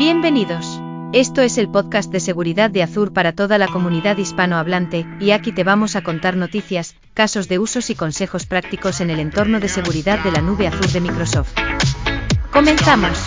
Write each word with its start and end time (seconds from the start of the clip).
Bienvenidos. 0.00 0.80
Esto 1.12 1.42
es 1.42 1.58
el 1.58 1.70
podcast 1.70 2.10
de 2.10 2.20
seguridad 2.20 2.70
de 2.70 2.82
Azure 2.82 3.10
para 3.10 3.34
toda 3.34 3.58
la 3.58 3.68
comunidad 3.68 4.16
hispanohablante, 4.16 5.06
y 5.20 5.32
aquí 5.32 5.52
te 5.52 5.62
vamos 5.62 5.94
a 5.94 6.02
contar 6.02 6.38
noticias, 6.38 6.96
casos 7.12 7.48
de 7.48 7.58
usos 7.58 7.90
y 7.90 7.94
consejos 7.94 8.46
prácticos 8.46 9.02
en 9.02 9.10
el 9.10 9.20
entorno 9.20 9.60
de 9.60 9.68
seguridad 9.68 10.18
de 10.20 10.32
la 10.32 10.40
nube 10.40 10.68
Azure 10.68 10.90
de 10.90 11.00
Microsoft. 11.02 11.52
Comenzamos. 12.50 13.26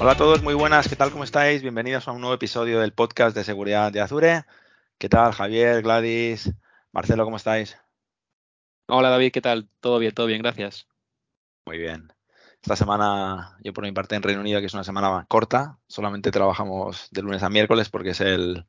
Hola 0.00 0.12
a 0.12 0.16
todos, 0.16 0.42
muy 0.42 0.54
buenas, 0.54 0.88
¿qué 0.88 0.96
tal? 0.96 1.12
¿Cómo 1.12 1.22
estáis? 1.22 1.62
Bienvenidos 1.62 2.08
a 2.08 2.10
un 2.10 2.20
nuevo 2.20 2.34
episodio 2.34 2.80
del 2.80 2.92
podcast 2.92 3.36
de 3.36 3.44
seguridad 3.44 3.92
de 3.92 4.00
Azure. 4.00 4.44
¿Qué 4.98 5.08
tal, 5.08 5.32
Javier, 5.32 5.82
Gladys, 5.82 6.52
Marcelo, 6.92 7.24
cómo 7.24 7.36
estáis? 7.36 7.76
Hola 8.86 9.10
David, 9.10 9.32
¿qué 9.32 9.40
tal? 9.40 9.68
Todo 9.80 9.98
bien, 9.98 10.12
todo 10.12 10.26
bien, 10.26 10.40
gracias. 10.40 10.86
Muy 11.66 11.78
bien. 11.78 12.12
Esta 12.62 12.76
semana, 12.76 13.58
yo 13.62 13.72
por 13.72 13.84
mi 13.84 13.92
parte 13.92 14.14
en 14.14 14.22
Reino 14.22 14.40
Unido, 14.40 14.60
que 14.60 14.66
es 14.66 14.74
una 14.74 14.84
semana 14.84 15.26
corta, 15.28 15.78
solamente 15.86 16.30
trabajamos 16.30 17.08
de 17.10 17.22
lunes 17.22 17.42
a 17.42 17.50
miércoles 17.50 17.90
porque 17.90 18.10
es 18.10 18.20
el, 18.20 18.66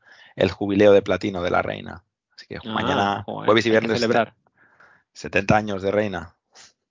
jubileo 0.52 0.92
de 0.92 1.02
platino 1.02 1.42
de 1.42 1.52
la 1.52 1.62
reina. 1.62 2.04
Así 2.36 2.48
que 2.48 2.58
Ah, 2.58 2.74
mañana, 2.74 3.24
joder, 3.26 3.46
jueves 3.46 3.66
y 3.68 3.70
viernes, 3.70 4.00
celebrar. 4.00 4.34
70 5.14 5.56
años 5.56 5.82
de 5.82 5.92
reina. 5.92 6.36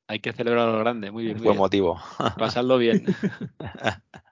Hay 0.06 0.20
que 0.20 0.32
celebrar 0.32 0.68
lo 0.68 0.78
grande, 0.78 1.10
muy 1.10 1.24
bien. 1.24 1.36
Muy 1.36 1.44
buen 1.44 1.54
bien. 1.54 1.60
motivo. 1.60 2.00
Pasadlo 2.38 2.78
bien. 2.78 3.04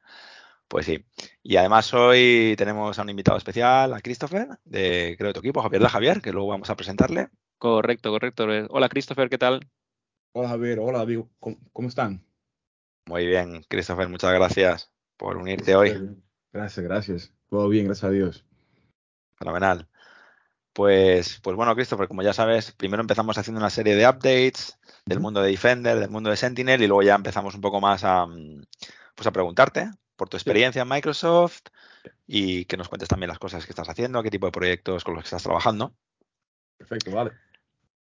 Pues 0.72 0.86
sí. 0.86 1.04
Y 1.42 1.56
además 1.56 1.92
hoy 1.92 2.54
tenemos 2.56 2.98
a 2.98 3.02
un 3.02 3.10
invitado 3.10 3.36
especial, 3.36 3.92
a 3.92 4.00
Christopher, 4.00 4.48
de 4.64 5.16
creo 5.18 5.28
de 5.28 5.34
tu 5.34 5.40
equipo, 5.40 5.60
Javier 5.60 5.82
de 5.82 5.88
Javier, 5.90 6.22
que 6.22 6.32
luego 6.32 6.48
vamos 6.48 6.70
a 6.70 6.76
presentarle. 6.76 7.28
correcto, 7.58 8.10
correcto. 8.10 8.46
Hola 8.70 8.88
Christopher, 8.88 9.28
¿qué 9.28 9.36
tal? 9.36 9.68
Hola 10.32 10.48
Javier, 10.48 10.78
hola 10.78 11.00
David, 11.00 11.24
¿cómo, 11.40 11.58
cómo 11.74 11.88
están? 11.88 12.24
Muy 13.04 13.26
bien, 13.26 13.62
Christopher, 13.68 14.08
muchas 14.08 14.32
gracias 14.32 14.90
por 15.18 15.36
unirte 15.36 15.76
hoy. 15.76 16.16
Gracias, 16.54 16.82
gracias. 16.86 17.34
Todo 17.50 17.68
bien, 17.68 17.84
gracias 17.84 18.04
a 18.04 18.10
Dios. 18.10 18.46
Fenomenal. 19.34 19.86
Pues, 20.72 21.38
pues 21.42 21.54
bueno, 21.54 21.74
Christopher, 21.74 22.08
como 22.08 22.22
ya 22.22 22.32
sabes, 22.32 22.72
primero 22.72 23.02
empezamos 23.02 23.36
haciendo 23.36 23.60
una 23.60 23.68
serie 23.68 23.94
de 23.94 24.08
updates 24.08 24.78
del 25.04 25.20
mundo 25.20 25.42
de 25.42 25.50
Defender, 25.50 25.98
del 25.98 26.08
mundo 26.08 26.30
de 26.30 26.38
Sentinel, 26.38 26.82
y 26.82 26.86
luego 26.86 27.02
ya 27.02 27.14
empezamos 27.14 27.54
un 27.54 27.60
poco 27.60 27.78
más 27.78 28.04
a, 28.04 28.24
mm, 28.24 28.62
pues 29.14 29.26
a 29.26 29.32
preguntarte 29.32 29.90
por 30.16 30.28
tu 30.28 30.36
experiencia 30.36 30.82
en 30.82 30.88
Microsoft 30.88 31.62
y 32.26 32.64
que 32.66 32.76
nos 32.76 32.88
cuentes 32.88 33.08
también 33.08 33.28
las 33.28 33.38
cosas 33.38 33.64
que 33.64 33.72
estás 33.72 33.88
haciendo, 33.88 34.22
qué 34.22 34.30
tipo 34.30 34.46
de 34.46 34.52
proyectos 34.52 35.04
con 35.04 35.14
los 35.14 35.24
que 35.24 35.28
estás 35.28 35.42
trabajando. 35.42 35.94
Perfecto, 36.78 37.10
vale. 37.12 37.32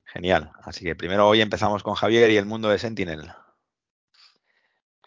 Genial. 0.06 0.52
Así 0.64 0.84
que 0.84 0.96
primero 0.96 1.28
hoy 1.28 1.42
empezamos 1.42 1.84
con 1.84 1.96
Javier 1.96 2.30
y 2.32 2.38
el 2.38 2.46
mundo 2.46 2.70
de 2.70 2.80
Sentinel. 2.80 3.32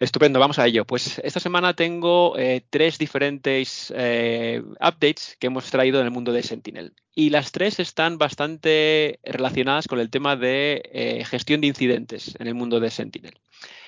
Estupendo, 0.01 0.41
vamos 0.41 0.59
a 0.59 0.67
ello. 0.67 0.85
Pues 0.85 1.19
esta 1.21 1.41
semana 1.41 1.75
tengo 1.75 2.37
eh, 2.37 2.65
tres 2.69 2.99
diferentes 2.99 3.93
eh, 3.97 4.63
updates 4.81 5.37
que 5.39 5.47
hemos 5.47 5.71
traído 5.71 6.01
en 6.01 6.07
el 6.07 6.11
mundo 6.11 6.33
de 6.33 6.43
Sentinel. 6.43 6.95
Y 7.17 7.31
las 7.31 7.53
tres 7.53 7.79
están 7.79 8.19
bastante 8.19 9.21
relacionadas 9.23 9.87
con 9.87 10.01
el 10.01 10.11
tema 10.11 10.35
de 10.35 10.83
eh, 10.93 11.25
gestión 11.25 11.61
de 11.61 11.69
incidentes 11.69 12.35
en 12.41 12.49
el 12.49 12.55
mundo 12.55 12.81
de 12.81 12.91
Sentinel. 12.91 13.35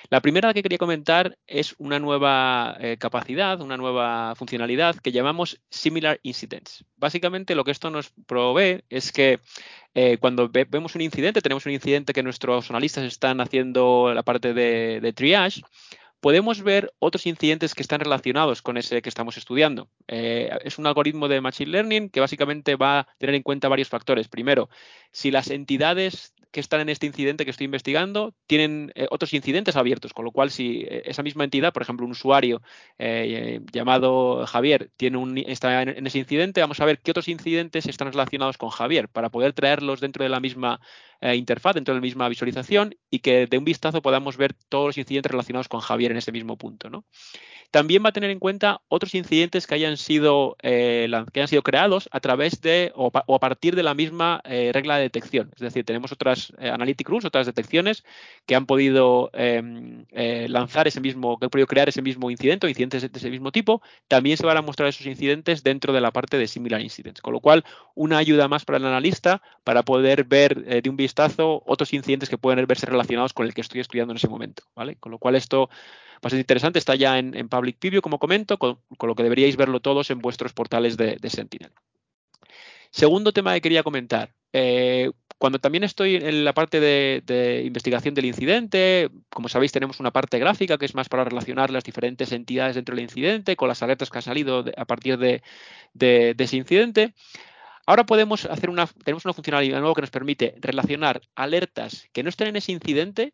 La 0.09 0.21
primera 0.21 0.53
que 0.53 0.63
quería 0.63 0.77
comentar 0.77 1.37
es 1.45 1.75
una 1.77 1.99
nueva 1.99 2.77
eh, 2.79 2.95
capacidad, 2.97 3.59
una 3.59 3.75
nueva 3.75 4.33
funcionalidad 4.35 4.95
que 4.95 5.11
llamamos 5.11 5.59
Similar 5.69 6.21
Incidents. 6.23 6.85
Básicamente 6.95 7.55
lo 7.55 7.65
que 7.65 7.71
esto 7.71 7.89
nos 7.89 8.11
provee 8.25 8.83
es 8.89 9.11
que 9.11 9.39
eh, 9.93 10.17
cuando 10.19 10.47
ve- 10.47 10.65
vemos 10.69 10.95
un 10.95 11.01
incidente, 11.01 11.41
tenemos 11.41 11.65
un 11.65 11.73
incidente 11.73 12.13
que 12.13 12.23
nuestros 12.23 12.69
analistas 12.69 13.03
están 13.03 13.41
haciendo 13.41 14.13
la 14.13 14.23
parte 14.23 14.53
de 14.53 15.13
triage, 15.13 15.63
podemos 16.19 16.61
ver 16.61 16.93
otros 16.99 17.25
incidentes 17.25 17.75
que 17.75 17.81
están 17.81 17.99
relacionados 17.99 18.61
con 18.61 18.77
ese 18.77 19.01
que 19.01 19.09
estamos 19.09 19.37
estudiando. 19.37 19.89
Eh, 20.07 20.49
es 20.63 20.77
un 20.77 20.87
algoritmo 20.87 21.27
de 21.27 21.41
Machine 21.41 21.71
Learning 21.71 22.09
que 22.09 22.19
básicamente 22.19 22.75
va 22.75 22.99
a 22.99 23.07
tener 23.17 23.35
en 23.35 23.43
cuenta 23.43 23.69
varios 23.69 23.89
factores. 23.89 24.27
Primero, 24.27 24.69
si 25.11 25.31
las 25.31 25.49
entidades 25.49 26.33
que 26.57 26.61
están 26.61 26.81
en 26.81 26.89
este 26.89 27.05
incidente 27.05 27.45
que 27.45 27.51
estoy 27.51 27.65
investigando 27.65 28.33
tienen 28.47 28.91
eh, 28.95 29.05
otros 29.11 29.31
incidentes 29.35 29.75
abiertos, 29.75 30.11
con 30.11 30.25
lo 30.25 30.31
cual 30.31 30.49
si 30.49 30.87
eh, 30.89 31.03
esa 31.05 31.21
misma 31.21 31.43
entidad, 31.43 31.71
por 31.71 31.83
ejemplo, 31.83 32.03
un 32.03 32.13
usuario 32.13 32.63
eh, 32.97 33.61
llamado 33.71 34.43
Javier 34.47 34.89
tiene 34.97 35.17
un, 35.17 35.37
está 35.37 35.83
en, 35.83 36.07
ese 36.07 36.17
incidente, 36.17 36.61
vamos 36.61 36.79
a 36.79 36.85
ver 36.85 36.97
qué 36.97 37.11
otros 37.11 37.27
incidentes 37.27 37.85
están 37.85 38.11
relacionados 38.11 38.57
con 38.57 38.71
Javier 38.71 39.07
para 39.07 39.29
poder 39.29 39.53
traerlos 39.53 40.01
dentro 40.01 40.23
de 40.23 40.29
la 40.29 40.39
misma 40.39 40.81
interfaz, 41.21 41.75
dentro 41.75 41.93
de 41.93 41.99
la 41.99 42.03
misma 42.03 42.27
visualización 42.27 42.95
y 43.11 43.19
que 43.19 43.45
de 43.45 43.57
un 43.57 43.65
vistazo 43.65 44.01
podamos 44.01 44.37
ver 44.37 44.55
todos 44.69 44.87
los 44.87 44.97
incidentes 44.97 45.31
relacionados 45.31 45.67
con 45.67 45.79
Javier 45.79 46.11
en 46.11 46.17
ese 46.17 46.31
mismo 46.31 46.57
punto. 46.57 46.89
¿no? 46.89 47.05
También 47.71 48.03
va 48.03 48.09
a 48.09 48.13
tener 48.13 48.29
en 48.29 48.39
cuenta 48.39 48.81
otros 48.87 49.13
incidentes 49.13 49.67
que 49.67 49.75
hayan 49.75 49.97
sido, 49.97 50.55
eh, 50.63 51.09
que 51.33 51.39
hayan 51.39 51.49
sido 51.49 51.63
creados 51.63 52.07
a 52.11 52.21
través 52.21 52.61
de 52.61 52.91
o, 52.95 53.11
o 53.25 53.35
a 53.35 53.39
partir 53.39 53.75
de 53.75 53.83
la 53.83 53.93
misma 53.93 54.41
eh, 54.45 54.71
regla 54.73 54.95
de 54.95 55.03
detección. 55.03 55.51
Es 55.53 55.61
decir, 55.61 55.83
tenemos 55.83 56.11
otras 56.13 56.53
eh, 56.59 56.69
analytic 56.69 57.09
rules, 57.09 57.25
otras 57.25 57.45
detecciones 57.45 58.05
que 58.45 58.55
han 58.55 58.65
podido 58.65 59.29
eh, 59.33 60.47
lanzar 60.49 60.87
ese 60.87 61.01
mismo, 61.01 61.37
que 61.37 61.45
han 61.45 61.49
podido 61.49 61.67
crear 61.67 61.89
ese 61.89 62.01
mismo 62.01 62.31
incidente 62.31 62.65
o 62.65 62.69
incidentes 62.69 63.01
de 63.01 63.09
ese 63.13 63.29
mismo 63.29 63.51
tipo. 63.51 63.81
También 64.07 64.37
se 64.37 64.45
van 64.45 64.57
a 64.57 64.61
mostrar 64.61 64.87
esos 64.87 65.05
incidentes 65.05 65.61
dentro 65.61 65.91
de 65.91 65.99
la 65.99 66.11
parte 66.11 66.37
de 66.37 66.47
similar 66.47 66.79
incidents. 66.81 67.21
Con 67.21 67.33
lo 67.33 67.41
cual, 67.41 67.65
una 67.95 68.17
ayuda 68.17 68.47
más 68.47 68.63
para 68.63 68.77
el 68.77 68.85
analista 68.85 69.41
para 69.65 69.83
poder 69.83 70.23
ver 70.23 70.81
de 70.81 70.89
un 70.89 70.95
vistazo 70.95 71.63
otros 71.65 71.93
incidentes 71.93 72.29
que 72.29 72.37
pueden 72.37 72.65
verse 72.65 72.85
relacionados 72.85 73.33
con 73.33 73.45
el 73.45 73.53
que 73.53 73.61
estoy 73.61 73.81
estudiando 73.81 74.13
en 74.13 74.17
ese 74.17 74.29
momento. 74.29 74.63
¿vale? 74.73 74.95
Con 74.95 75.11
lo 75.11 75.17
cual, 75.17 75.35
esto 75.35 75.69
bastante 76.21 76.41
interesante, 76.41 76.79
está 76.79 76.95
ya 76.95 77.17
en, 77.19 77.49
public 77.49 77.77
preview, 77.79 78.01
como 78.01 78.19
comento, 78.19 78.57
con, 78.57 78.79
lo 79.01 79.15
que 79.15 79.23
deberíais 79.23 79.57
verlo 79.57 79.79
todos 79.79 80.09
en 80.11 80.19
vuestros 80.19 80.53
portales 80.53 80.97
de, 80.97 81.17
Sentinel. 81.29 81.71
Segundo 82.91 83.31
tema 83.31 83.53
que 83.53 83.61
quería 83.61 83.83
comentar. 83.83 84.33
Eh, 84.53 85.11
cuando 85.37 85.59
también 85.59 85.83
estoy 85.83 86.15
en 86.15 86.43
la 86.43 86.53
parte 86.53 86.79
de, 86.79 87.63
investigación 87.63 88.15
del 88.15 88.25
incidente, 88.25 89.09
como 89.29 89.49
sabéis, 89.49 89.71
tenemos 89.71 89.99
una 89.99 90.11
parte 90.11 90.39
gráfica 90.39 90.77
que 90.77 90.85
es 90.85 90.95
más 90.95 91.09
para 91.09 91.23
relacionar 91.23 91.69
las 91.69 91.83
diferentes 91.83 92.31
entidades 92.31 92.75
dentro 92.75 92.95
del 92.95 93.03
incidente 93.03 93.55
con 93.55 93.67
las 93.67 93.83
alertas 93.83 94.09
que 94.09 94.17
han 94.17 94.23
salido 94.23 94.65
a 94.75 94.85
partir 94.85 95.17
de, 95.17 95.43
de, 95.93 96.35
ese 96.39 96.57
incidente. 96.57 97.13
Ahora 97.85 98.05
podemos 98.05 98.45
hacer 98.45 98.69
una, 98.69 98.87
tenemos 98.87 99.25
una 99.25 99.33
funcionalidad 99.33 99.79
nueva 99.79 99.95
que 99.95 100.01
nos 100.01 100.09
permite 100.09 100.55
relacionar 100.59 101.21
alertas 101.35 102.07
que 102.11 102.23
no 102.23 102.29
estén 102.29 102.47
en 102.47 102.55
ese 102.55 102.71
incidente 102.71 103.33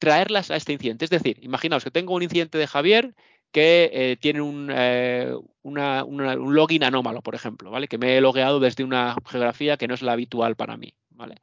traerlas 0.00 0.50
a 0.50 0.56
este 0.56 0.72
incidente. 0.72 1.04
Es 1.04 1.10
decir, 1.10 1.38
imaginaos 1.42 1.84
que 1.84 1.92
tengo 1.92 2.14
un 2.14 2.24
incidente 2.24 2.58
de 2.58 2.66
Javier 2.66 3.14
que 3.52 3.90
eh, 3.92 4.16
tiene 4.20 4.40
un, 4.40 4.70
eh, 4.72 5.32
una, 5.62 6.04
una, 6.04 6.34
un, 6.34 6.54
login 6.54 6.82
anómalo, 6.82 7.22
por 7.22 7.34
ejemplo, 7.34 7.70
¿vale? 7.70 7.86
Que 7.86 7.98
me 7.98 8.16
he 8.16 8.20
logueado 8.20 8.60
desde 8.60 8.82
una 8.82 9.14
geografía 9.26 9.76
que 9.76 9.86
no 9.86 9.94
es 9.94 10.02
la 10.02 10.12
habitual 10.12 10.56
para 10.56 10.76
mí, 10.76 10.94
¿vale? 11.10 11.36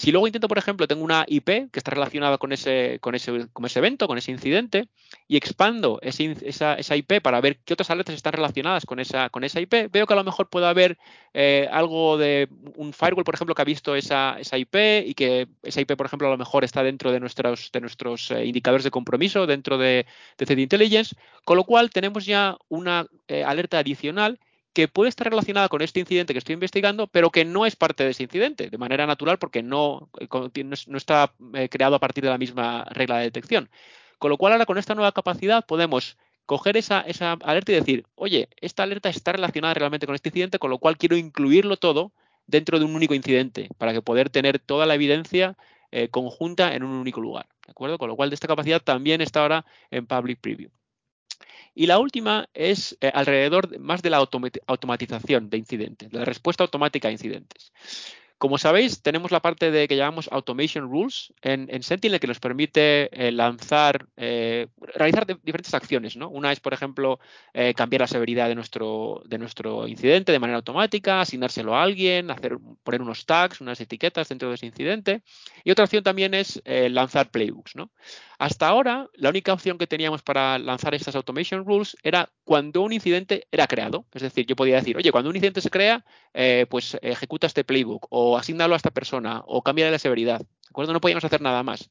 Si 0.00 0.12
luego 0.12 0.26
intento, 0.26 0.48
por 0.48 0.56
ejemplo, 0.56 0.88
tengo 0.88 1.04
una 1.04 1.26
IP 1.28 1.70
que 1.70 1.78
está 1.78 1.90
relacionada 1.90 2.38
con 2.38 2.52
ese, 2.54 2.96
con 3.02 3.14
ese, 3.14 3.48
con 3.52 3.66
ese 3.66 3.80
evento, 3.80 4.08
con 4.08 4.16
ese 4.16 4.30
incidente, 4.30 4.88
y 5.28 5.36
expando 5.36 5.98
esa, 6.00 6.72
esa, 6.72 6.96
IP 6.96 7.20
para 7.20 7.38
ver 7.42 7.58
qué 7.66 7.74
otras 7.74 7.90
alertas 7.90 8.14
están 8.14 8.32
relacionadas 8.32 8.86
con 8.86 8.98
esa, 8.98 9.28
con 9.28 9.44
esa 9.44 9.60
IP, 9.60 9.90
veo 9.92 10.06
que 10.06 10.14
a 10.14 10.16
lo 10.16 10.24
mejor 10.24 10.48
puede 10.48 10.64
haber 10.64 10.96
eh, 11.34 11.68
algo 11.70 12.16
de 12.16 12.48
un 12.76 12.94
firewall, 12.94 13.24
por 13.24 13.34
ejemplo, 13.34 13.54
que 13.54 13.60
ha 13.60 13.66
visto 13.66 13.94
esa, 13.94 14.38
esa, 14.40 14.56
IP 14.56 14.74
y 15.04 15.12
que 15.12 15.48
esa 15.62 15.82
IP, 15.82 15.96
por 15.98 16.06
ejemplo, 16.06 16.28
a 16.28 16.30
lo 16.30 16.38
mejor 16.38 16.64
está 16.64 16.82
dentro 16.82 17.12
de 17.12 17.20
nuestros, 17.20 17.70
de 17.70 17.80
nuestros 17.82 18.30
eh, 18.30 18.46
indicadores 18.46 18.84
de 18.84 18.90
compromiso, 18.90 19.46
dentro 19.46 19.76
de, 19.76 20.06
de 20.38 20.46
Threat 20.46 20.60
Intelligence, 20.60 21.14
con 21.44 21.58
lo 21.58 21.64
cual 21.64 21.90
tenemos 21.90 22.24
ya 22.24 22.56
una 22.70 23.06
eh, 23.28 23.44
alerta 23.44 23.78
adicional 23.78 24.38
que 24.72 24.88
puede 24.88 25.08
estar 25.08 25.28
relacionada 25.28 25.68
con 25.68 25.82
este 25.82 26.00
incidente 26.00 26.32
que 26.32 26.38
estoy 26.38 26.54
investigando, 26.54 27.06
pero 27.08 27.30
que 27.30 27.44
no 27.44 27.66
es 27.66 27.76
parte 27.76 28.04
de 28.04 28.10
ese 28.10 28.22
incidente, 28.22 28.70
de 28.70 28.78
manera 28.78 29.06
natural, 29.06 29.38
porque 29.38 29.62
no, 29.62 30.08
no 30.30 30.96
está 30.96 31.32
eh, 31.54 31.68
creado 31.68 31.96
a 31.96 32.00
partir 32.00 32.24
de 32.24 32.30
la 32.30 32.38
misma 32.38 32.84
regla 32.90 33.18
de 33.18 33.24
detección. 33.24 33.70
Con 34.18 34.30
lo 34.30 34.38
cual, 34.38 34.52
ahora 34.52 34.66
con 34.66 34.78
esta 34.78 34.94
nueva 34.94 35.12
capacidad 35.12 35.64
podemos 35.66 36.16
coger 36.46 36.76
esa, 36.76 37.00
esa, 37.02 37.32
alerta 37.42 37.72
y 37.72 37.76
decir, 37.76 38.06
oye, 38.14 38.48
esta 38.60 38.82
alerta 38.82 39.08
está 39.08 39.32
relacionada 39.32 39.74
realmente 39.74 40.06
con 40.06 40.14
este 40.14 40.28
incidente, 40.28 40.58
con 40.58 40.70
lo 40.70 40.78
cual 40.78 40.98
quiero 40.98 41.16
incluirlo 41.16 41.76
todo 41.76 42.12
dentro 42.46 42.78
de 42.78 42.84
un 42.84 42.94
único 42.94 43.14
incidente, 43.14 43.68
para 43.78 43.92
que 43.92 44.02
poder 44.02 44.30
tener 44.30 44.58
toda 44.58 44.86
la 44.86 44.94
evidencia 44.94 45.56
eh, 45.92 46.08
conjunta 46.08 46.74
en 46.74 46.82
un 46.82 46.90
único 46.90 47.20
lugar. 47.20 47.46
¿De 47.66 47.72
acuerdo? 47.72 47.98
Con 47.98 48.08
lo 48.08 48.16
cual, 48.16 48.30
de 48.30 48.34
esta 48.34 48.48
capacidad 48.48 48.80
también 48.80 49.20
está 49.20 49.42
ahora 49.42 49.64
en 49.90 50.06
Public 50.06 50.40
Preview. 50.40 50.70
Y 51.80 51.86
la 51.86 51.98
última 51.98 52.46
es 52.52 52.98
eh, 53.00 53.10
alrededor 53.14 53.78
más 53.78 54.02
de 54.02 54.10
la 54.10 54.18
automatización 54.18 55.48
de 55.48 55.56
incidentes, 55.56 56.10
de 56.10 56.18
la 56.18 56.26
respuesta 56.26 56.62
automática 56.62 57.08
a 57.08 57.10
incidentes. 57.10 57.72
Como 58.40 58.56
sabéis, 58.56 59.02
tenemos 59.02 59.32
la 59.32 59.40
parte 59.40 59.70
de 59.70 59.86
que 59.86 59.96
llamamos 59.96 60.30
Automation 60.32 60.90
Rules 60.90 61.30
en, 61.42 61.68
en 61.70 61.82
Sentinel 61.82 62.20
que 62.20 62.26
nos 62.26 62.40
permite 62.40 63.10
eh, 63.12 63.32
lanzar, 63.32 64.06
eh, 64.16 64.68
realizar 64.80 65.26
diferentes 65.26 65.74
acciones. 65.74 66.16
¿no? 66.16 66.30
Una 66.30 66.50
es, 66.50 66.58
por 66.58 66.72
ejemplo, 66.72 67.20
eh, 67.52 67.74
cambiar 67.74 68.00
la 68.00 68.06
severidad 68.06 68.48
de 68.48 68.54
nuestro, 68.54 69.20
de 69.26 69.36
nuestro 69.36 69.86
incidente 69.86 70.32
de 70.32 70.38
manera 70.38 70.56
automática, 70.56 71.20
asignárselo 71.20 71.76
a 71.76 71.82
alguien, 71.82 72.30
hacer, 72.30 72.56
poner 72.82 73.02
unos 73.02 73.26
tags, 73.26 73.60
unas 73.60 73.78
etiquetas 73.78 74.30
dentro 74.30 74.48
de 74.48 74.54
ese 74.54 74.64
incidente. 74.64 75.20
Y 75.62 75.70
otra 75.70 75.84
opción 75.84 76.02
también 76.02 76.32
es 76.32 76.62
lanzar 76.64 77.30
playbooks. 77.30 77.74
Hasta 78.38 78.68
ahora, 78.68 79.06
la 79.16 79.28
única 79.28 79.52
opción 79.52 79.76
que 79.76 79.86
teníamos 79.86 80.22
para 80.22 80.58
lanzar 80.58 80.94
estas 80.94 81.14
Automation 81.14 81.66
Rules 81.66 81.94
era 82.02 82.30
cuando 82.44 82.80
un 82.80 82.94
incidente 82.94 83.46
era 83.52 83.66
creado. 83.66 84.06
Es 84.14 84.22
decir, 84.22 84.46
yo 84.46 84.56
podía 84.56 84.76
decir, 84.76 84.96
oye, 84.96 85.12
cuando 85.12 85.28
un 85.28 85.36
incidente 85.36 85.60
se 85.60 85.68
crea, 85.68 86.06
pues 86.70 86.96
ejecuta 87.02 87.46
este 87.46 87.64
playbook 87.64 88.06
o 88.08 88.29
o 88.30 88.38
asignarlo 88.38 88.74
a 88.74 88.76
esta 88.76 88.90
persona 88.90 89.42
o 89.46 89.62
cambiar 89.62 89.90
la 89.90 89.98
severidad. 89.98 90.40
¿De 90.40 90.68
acuerdo? 90.68 90.92
No 90.92 91.00
podíamos 91.00 91.24
hacer 91.24 91.40
nada 91.40 91.62
más. 91.62 91.90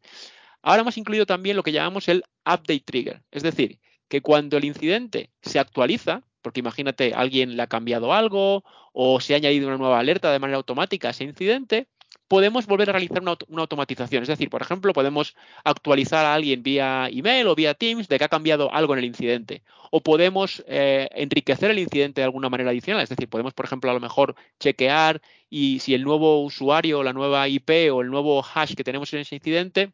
Ahora 0.62 0.82
hemos 0.82 0.98
incluido 0.98 1.26
también 1.26 1.56
lo 1.56 1.64
que 1.64 1.72
llamamos 1.72 2.08
el 2.10 2.24
update 2.46 2.84
trigger, 2.86 3.24
es 3.32 3.44
decir, 3.44 3.80
que 4.08 4.22
cuando 4.22 4.58
el 4.58 4.66
incidente 4.66 5.32
se 5.42 5.60
actualiza, 5.60 6.24
porque 6.42 6.60
imagínate, 6.60 7.14
alguien 7.14 7.56
le 7.56 7.64
ha 7.64 7.68
cambiado 7.68 8.14
algo 8.14 8.64
o 8.94 9.22
se 9.22 9.34
ha 9.34 9.38
añadido 9.38 9.68
una 9.68 9.78
nueva 9.78 10.00
alerta 10.00 10.32
de 10.32 10.40
manera 10.40 10.58
automática 10.58 11.10
a 11.10 11.12
ese 11.12 11.24
incidente, 11.24 11.88
podemos 12.30 12.68
volver 12.68 12.90
a 12.90 12.94
realizar 12.94 13.22
una, 13.22 13.36
automatización. 13.62 14.24
Es 14.24 14.30
decir, 14.30 14.50
por 14.50 14.62
ejemplo, 14.62 14.94
podemos 14.94 15.36
actualizar 15.66 16.26
a 16.26 16.36
alguien 16.36 16.64
vía 16.64 17.10
email 17.12 17.48
o 17.48 17.56
vía 17.56 17.74
Teams 17.74 18.08
de 18.08 18.18
que 18.18 18.24
ha 18.24 18.30
cambiado 18.30 18.74
algo 18.74 18.94
en 18.94 19.00
el 19.00 19.06
incidente. 19.06 19.64
O 19.92 20.02
podemos 20.02 20.64
eh, 20.68 21.10
enriquecer 21.14 21.72
el 21.72 21.80
incidente 21.80 22.22
de 22.22 22.26
alguna 22.26 22.50
manera 22.50 22.70
adicional. 22.70 23.04
Es 23.04 23.10
decir, 23.10 23.28
podemos, 23.28 23.54
por 23.54 23.66
ejemplo, 23.66 23.90
a 23.90 23.96
lo 23.96 24.00
mejor 24.00 24.36
chequear 24.60 25.22
y 25.50 25.80
si 25.80 25.96
el 25.96 26.04
nuevo 26.04 26.44
usuario, 26.44 27.04
la 27.04 27.14
nueva 27.14 27.48
IP 27.50 27.92
o 27.92 28.02
el 28.02 28.10
nuevo 28.12 28.44
hash 28.44 28.76
que 28.76 28.84
tenemos 28.84 29.12
en 29.14 29.22
ese 29.22 29.36
incidente 29.36 29.92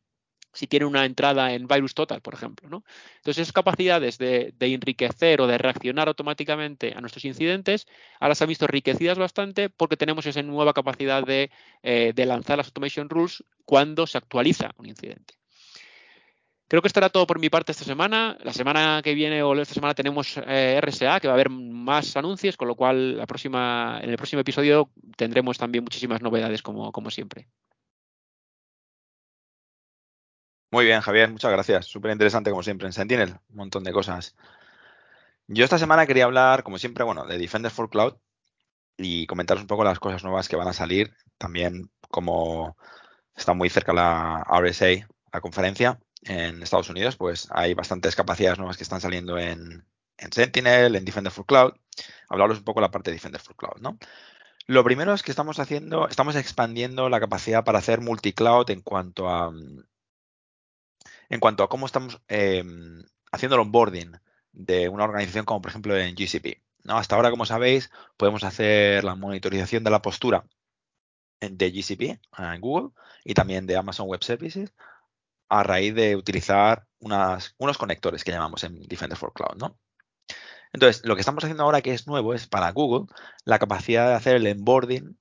si 0.56 0.68
tiene 0.68 0.86
una 0.86 1.06
entrada 1.06 1.54
en 1.54 1.68
Virus 1.68 1.94
Total, 1.94 2.22
por 2.22 2.34
ejemplo. 2.34 2.70
¿no? 2.70 2.84
Entonces, 3.18 3.44
esas 3.44 3.54
capacidades 3.54 4.18
de, 4.18 4.54
enriquecer 4.60 5.42
o 5.42 5.48
de 5.48 5.58
reaccionar 5.58 6.08
automáticamente 6.08 6.94
a 6.96 7.02
nuestros 7.02 7.26
incidentes, 7.26 7.88
ahora 8.20 8.36
se 8.36 8.44
han 8.46 8.50
visto 8.50 8.66
enriquecidas 8.66 9.18
bastante 9.18 9.70
porque 9.70 9.98
tenemos 9.98 10.26
esa 10.26 10.42
nueva 10.42 10.74
capacidad 10.74 11.24
de, 11.24 11.52
eh, 11.84 12.14
lanzar 12.26 12.58
las 12.58 12.68
automation 12.68 13.10
rules 13.10 13.44
cuando 13.66 14.08
se 14.08 14.18
actualiza 14.18 14.72
un 14.78 14.88
incidente. 14.88 15.36
Creo 16.68 16.82
que 16.82 16.88
estará 16.88 17.10
todo 17.10 17.28
por 17.28 17.38
mi 17.38 17.50
parte 17.50 17.72
esta 17.72 17.84
semana. 17.84 18.38
La 18.44 18.52
semana 18.52 19.02
que 19.04 19.14
viene 19.14 19.44
o 19.44 19.54
esta 19.62 19.76
semana 19.76 19.94
tenemos 19.94 20.40
eh, 20.48 20.80
RSA, 20.82 21.20
que 21.20 21.28
va 21.28 21.34
a 21.34 21.36
haber 21.36 21.52
más 21.52 22.18
anuncios, 22.18 22.58
con 22.58 22.68
lo 22.68 22.76
cual 22.76 23.18
la 23.18 23.28
próxima, 23.28 24.00
en 24.02 24.10
el 24.10 24.18
próximo 24.18 24.40
episodio 24.40 24.90
tendremos 25.16 25.60
también 25.60 25.84
muchísimas 25.84 26.24
novedades 26.24 26.64
como, 26.64 26.92
como 26.92 27.12
siempre. 27.12 27.48
Muy 30.72 30.86
bien, 30.86 31.02
Javier, 31.02 31.32
muchas 31.32 31.52
gracias. 31.52 31.86
Súper 31.86 32.12
interesante 32.12 32.50
como 32.50 32.64
siempre 32.64 32.88
en 32.88 32.94
Sentinel, 32.94 33.38
un 33.50 33.56
montón 33.56 33.84
de 33.84 33.94
cosas. 33.94 34.36
Yo 35.48 35.64
esta 35.64 35.78
semana 35.78 36.08
quería 36.08 36.26
hablar, 36.26 36.64
como 36.64 36.78
siempre, 36.78 37.04
bueno, 37.04 37.26
de 37.26 37.38
Defender 37.38 37.72
for 37.72 37.90
Cloud 37.90 38.16
y 38.98 39.28
comentaros 39.28 39.62
un 39.62 39.68
poco 39.68 39.84
las 39.84 40.00
cosas 40.00 40.24
nuevas 40.24 40.50
que 40.50 40.56
van 40.56 40.68
a 40.68 40.74
salir. 40.74 41.14
También 41.38 41.92
como 42.10 42.78
está 43.36 43.54
muy 43.54 43.70
cerca 43.70 43.94
la 43.94 44.46
RSA, 44.50 45.08
la 45.32 45.42
conferencia 45.42 46.00
en 46.24 46.64
Estados 46.64 46.90
Unidos, 46.90 47.16
pues 47.16 47.48
hay 47.52 47.74
bastantes 47.74 48.16
capacidades 48.16 48.58
nuevas 48.58 48.78
que 48.78 48.84
están 48.84 49.02
saliendo 49.02 49.38
en, 49.38 49.86
Sentinel, 50.32 50.96
en 50.96 51.06
Defender 51.06 51.32
for 51.32 51.46
Cloud. 51.46 51.74
Hablaros 52.30 52.58
un 52.60 52.64
poco 52.64 52.80
de 52.80 52.88
la 52.88 52.92
parte 52.92 53.12
de 53.12 53.16
Defender 53.16 53.42
for 53.42 53.56
Cloud, 53.56 53.82
¿no? 53.82 53.98
Lo 54.68 54.84
primero 54.84 55.14
es 55.14 55.22
que 55.22 55.32
estamos 55.32 55.60
haciendo, 55.60 56.08
estamos 56.08 56.36
expandiendo 56.36 57.08
la 57.10 57.20
capacidad 57.20 57.64
para 57.64 57.78
hacer 57.78 58.02
multicloud 58.02 58.70
en 58.72 58.82
cuanto 58.82 59.30
a 59.30 59.54
en 61.30 61.40
cuanto 61.40 61.64
a 61.64 61.70
cómo 61.70 61.86
estamos 61.86 62.22
em, 62.28 63.04
haciendo 63.32 63.56
el 63.56 63.62
onboarding 63.62 64.14
de 64.52 64.90
una 64.90 65.04
organización 65.04 65.46
como 65.46 65.62
por 65.62 65.72
ejemplo 65.72 65.98
en 65.98 66.16
GCP. 66.16 66.62
¿no? 66.84 66.98
Hasta 66.98 67.16
ahora, 67.16 67.32
como 67.32 67.46
sabéis, 67.46 67.92
podemos 68.18 68.44
hacer 68.44 69.04
la 69.04 69.16
monitorización 69.16 69.84
de 69.84 69.92
la 69.92 70.02
postura 70.02 70.46
de 71.42 71.72
GCP 71.72 72.20
en 72.38 72.62
Google 72.62 72.92
y 73.24 73.34
también 73.34 73.68
de 73.68 73.78
Amazon 73.78 74.08
Web 74.08 74.24
Services 74.24 74.74
a 75.50 75.64
raíz 75.64 75.94
de 75.94 76.16
utilizar 76.16 76.88
unos 77.00 77.78
conectores 77.78 78.24
que 78.24 78.32
llamamos 78.32 78.64
en 78.64 78.82
Defender 78.84 79.18
for 79.18 79.34
Cloud. 79.34 79.58
¿no? 79.58 79.78
Entonces, 80.74 81.06
lo 81.06 81.16
que 81.16 81.22
estamos 81.22 81.44
haciendo 81.44 81.64
ahora 81.64 81.82
que 81.82 81.94
es 81.94 82.08
nuevo 82.08 82.34
es 82.34 82.48
para 82.48 82.72
Google 82.72 83.08
la 83.44 83.60
capacidad 83.60 84.10
de 84.10 84.16
hacer 84.16 84.36
el 84.36 84.48
onboarding 84.48 85.18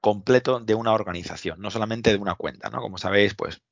completo 0.00 0.60
de 0.60 0.74
una 0.74 0.92
organización, 0.92 1.60
no 1.60 1.70
solamente 1.70 2.10
de 2.10 2.18
una 2.18 2.34
cuenta. 2.34 2.70
¿no? 2.70 2.80
Como 2.80 2.98
sabéis, 2.98 3.34
pues 3.34 3.62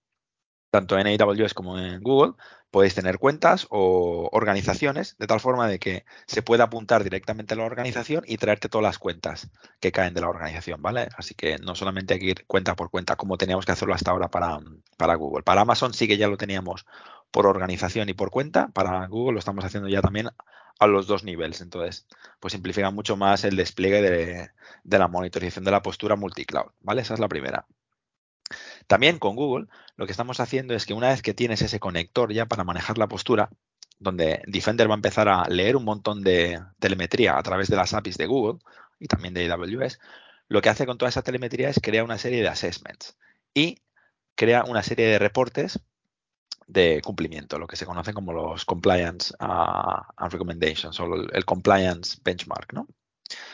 tanto 0.70 0.98
en 0.98 1.06
AWS 1.06 1.54
como 1.54 1.78
en 1.78 2.02
Google, 2.02 2.34
podéis 2.70 2.94
tener 2.94 3.18
cuentas 3.18 3.66
o 3.70 4.28
organizaciones 4.32 5.16
de 5.18 5.26
tal 5.26 5.40
forma 5.40 5.66
de 5.68 5.78
que 5.78 6.04
se 6.26 6.42
pueda 6.42 6.64
apuntar 6.64 7.02
directamente 7.04 7.54
a 7.54 7.56
la 7.56 7.64
organización 7.64 8.22
y 8.26 8.36
traerte 8.36 8.68
todas 8.68 8.84
las 8.84 8.98
cuentas 8.98 9.50
que 9.80 9.92
caen 9.92 10.14
de 10.14 10.20
la 10.20 10.28
organización, 10.28 10.80
¿vale? 10.80 11.08
Así 11.16 11.34
que 11.34 11.58
no 11.58 11.74
solamente 11.74 12.14
hay 12.14 12.20
que 12.20 12.26
ir 12.26 12.46
cuenta 12.46 12.76
por 12.76 12.90
cuenta 12.90 13.16
como 13.16 13.38
teníamos 13.38 13.66
que 13.66 13.72
hacerlo 13.72 13.94
hasta 13.94 14.12
ahora 14.12 14.28
para, 14.30 14.58
para 14.96 15.14
Google. 15.16 15.42
Para 15.42 15.62
Amazon 15.62 15.92
sí 15.94 16.06
que 16.06 16.16
ya 16.16 16.28
lo 16.28 16.36
teníamos 16.36 16.86
por 17.30 17.46
organización 17.46 18.08
y 18.08 18.14
por 18.14 18.30
cuenta, 18.30 18.68
para 18.68 19.06
Google 19.06 19.34
lo 19.34 19.38
estamos 19.40 19.64
haciendo 19.64 19.88
ya 19.88 20.00
también 20.02 20.28
a 20.78 20.86
los 20.86 21.06
dos 21.06 21.24
niveles. 21.24 21.60
Entonces, 21.60 22.06
pues 22.40 22.52
simplifica 22.52 22.90
mucho 22.90 23.16
más 23.16 23.44
el 23.44 23.56
despliegue 23.56 24.02
de, 24.02 24.50
de 24.84 24.98
la 24.98 25.08
monitorización 25.08 25.64
de 25.64 25.70
la 25.72 25.82
postura 25.82 26.16
multicloud, 26.16 26.70
¿vale? 26.80 27.02
Esa 27.02 27.14
es 27.14 27.20
la 27.20 27.28
primera. 27.28 27.66
También 28.86 29.18
con 29.18 29.36
Google, 29.36 29.66
lo 29.96 30.06
que 30.06 30.12
estamos 30.12 30.40
haciendo 30.40 30.74
es 30.74 30.86
que 30.86 30.94
una 30.94 31.08
vez 31.08 31.22
que 31.22 31.34
tienes 31.34 31.62
ese 31.62 31.80
conector 31.80 32.32
ya 32.32 32.46
para 32.46 32.64
manejar 32.64 32.98
la 32.98 33.08
postura, 33.08 33.50
donde 33.98 34.42
Defender 34.46 34.88
va 34.88 34.94
a 34.94 34.96
empezar 34.96 35.28
a 35.28 35.44
leer 35.48 35.76
un 35.76 35.84
montón 35.84 36.22
de 36.22 36.60
telemetría 36.78 37.38
a 37.38 37.42
través 37.42 37.68
de 37.68 37.76
las 37.76 37.94
APIs 37.94 38.16
de 38.16 38.26
Google 38.26 38.60
y 38.98 39.06
también 39.06 39.34
de 39.34 39.50
AWS, 39.50 39.98
lo 40.48 40.62
que 40.62 40.68
hace 40.68 40.86
con 40.86 40.98
toda 40.98 41.10
esa 41.10 41.22
telemetría 41.22 41.68
es 41.68 41.80
crear 41.80 42.04
una 42.04 42.18
serie 42.18 42.42
de 42.42 42.48
assessments 42.48 43.16
y 43.54 43.78
crea 44.34 44.64
una 44.64 44.82
serie 44.82 45.06
de 45.06 45.18
reportes 45.18 45.78
de 46.66 47.02
cumplimiento, 47.04 47.58
lo 47.58 47.66
que 47.66 47.76
se 47.76 47.86
conocen 47.86 48.14
como 48.14 48.32
los 48.32 48.64
compliance 48.64 49.34
uh, 49.40 50.02
and 50.16 50.32
recommendations 50.32 50.98
o 51.00 51.14
el, 51.14 51.44
compliance 51.44 52.18
benchmark, 52.24 52.72
¿no? 52.72 52.88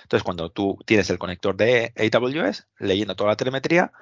Entonces, 0.02 0.22
cuando 0.22 0.50
tú 0.50 0.78
tienes 0.86 1.10
el 1.10 1.18
conector 1.18 1.56
de 1.56 1.92
AWS, 1.96 2.66
leyendo 2.78 3.16
toda 3.16 3.30
la 3.30 3.36
telemetría, 3.36 3.92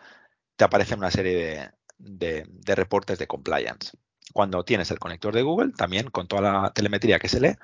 te 0.56 0.65
aparece 0.65 0.95
una 0.95 1.11
serie 1.11 1.71
de, 1.99 2.75
reportes 2.75 3.19
de 3.19 3.27
compliance. 3.27 3.93
Cuando 4.33 4.65
tienes 4.65 4.91
el 4.91 4.99
conector 4.99 5.35
de 5.35 5.43
Google, 5.43 5.73
también 5.77 6.11
con 6.11 6.27
toda 6.27 6.43
la 6.43 6.73
telemetría 6.73 7.19
que 7.19 7.29
se 7.29 7.41
lee, 7.41 7.56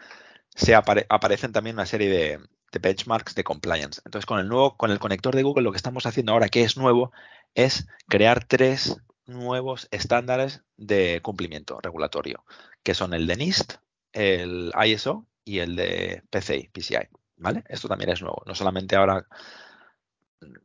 se 0.54 0.75
aparecen 0.75 1.52
también 1.52 1.76
una 1.76 1.87
serie 1.87 2.08
de, 2.08 2.40
benchmarks 2.81 3.34
de 3.34 3.44
compliance. 3.44 4.00
Entonces, 4.04 4.26
con 4.26 4.38
el 4.38 4.48
nuevo, 4.48 4.76
con 4.76 4.90
el 4.90 4.98
conector 4.98 5.34
de 5.34 5.42
Google, 5.42 5.64
lo 5.64 5.72
que 5.72 5.76
estamos 5.76 6.06
haciendo 6.06 6.32
ahora, 6.32 6.48
que 6.48 6.62
es 6.62 6.76
nuevo, 6.76 7.12
es 7.54 7.87
crear 8.08 8.44
tres 8.44 8.97
nuevos 9.26 9.88
estándares 9.90 10.62
de 10.76 11.20
cumplimiento 11.23 11.80
regulatorio, 11.80 12.44
que 12.82 12.94
son 12.94 13.14
el 13.14 13.26
de 13.26 13.37
NIST, 13.37 13.75
el 14.12 14.73
ISO 14.85 15.26
y 15.44 15.59
el 15.61 15.76
de 15.76 16.23
PCI, 16.30 16.68
PCI. 16.73 17.09
¿Vale? 17.37 17.64
Esto 17.68 17.88
también 17.88 18.11
es 18.11 18.20
nuevo. 18.20 18.42
No 18.47 18.54
solamente 18.54 18.97
ahora 18.97 19.26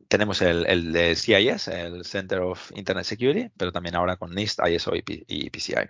tenemos 0.08 0.40
el, 0.42 0.92
de 0.92 1.14
CIS, 1.16 1.68
el 1.68 2.04
Center 2.04 2.40
of 2.40 2.72
Internet 2.74 3.04
Security, 3.04 3.50
pero 3.56 3.72
también 3.72 3.96
ahora 3.96 4.16
con 4.16 4.34
NIST, 4.34 4.60
ISO 4.68 4.92
y, 4.94 5.50
PCI. 5.50 5.88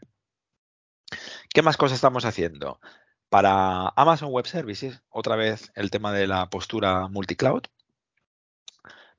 ¿Qué 1.53 1.63
más 1.63 1.77
cosas 1.77 1.97
estamos 1.97 2.25
haciendo? 2.25 2.81
Para 3.29 3.89
Amazon 3.89 4.31
Web 4.31 4.47
Services, 4.47 5.03
otra 5.09 5.37
vez 5.37 5.71
el 5.75 5.91
tema 5.91 6.13
de 6.13 6.27
la 6.27 6.49
postura 6.49 7.09
multicloud, 7.09 7.63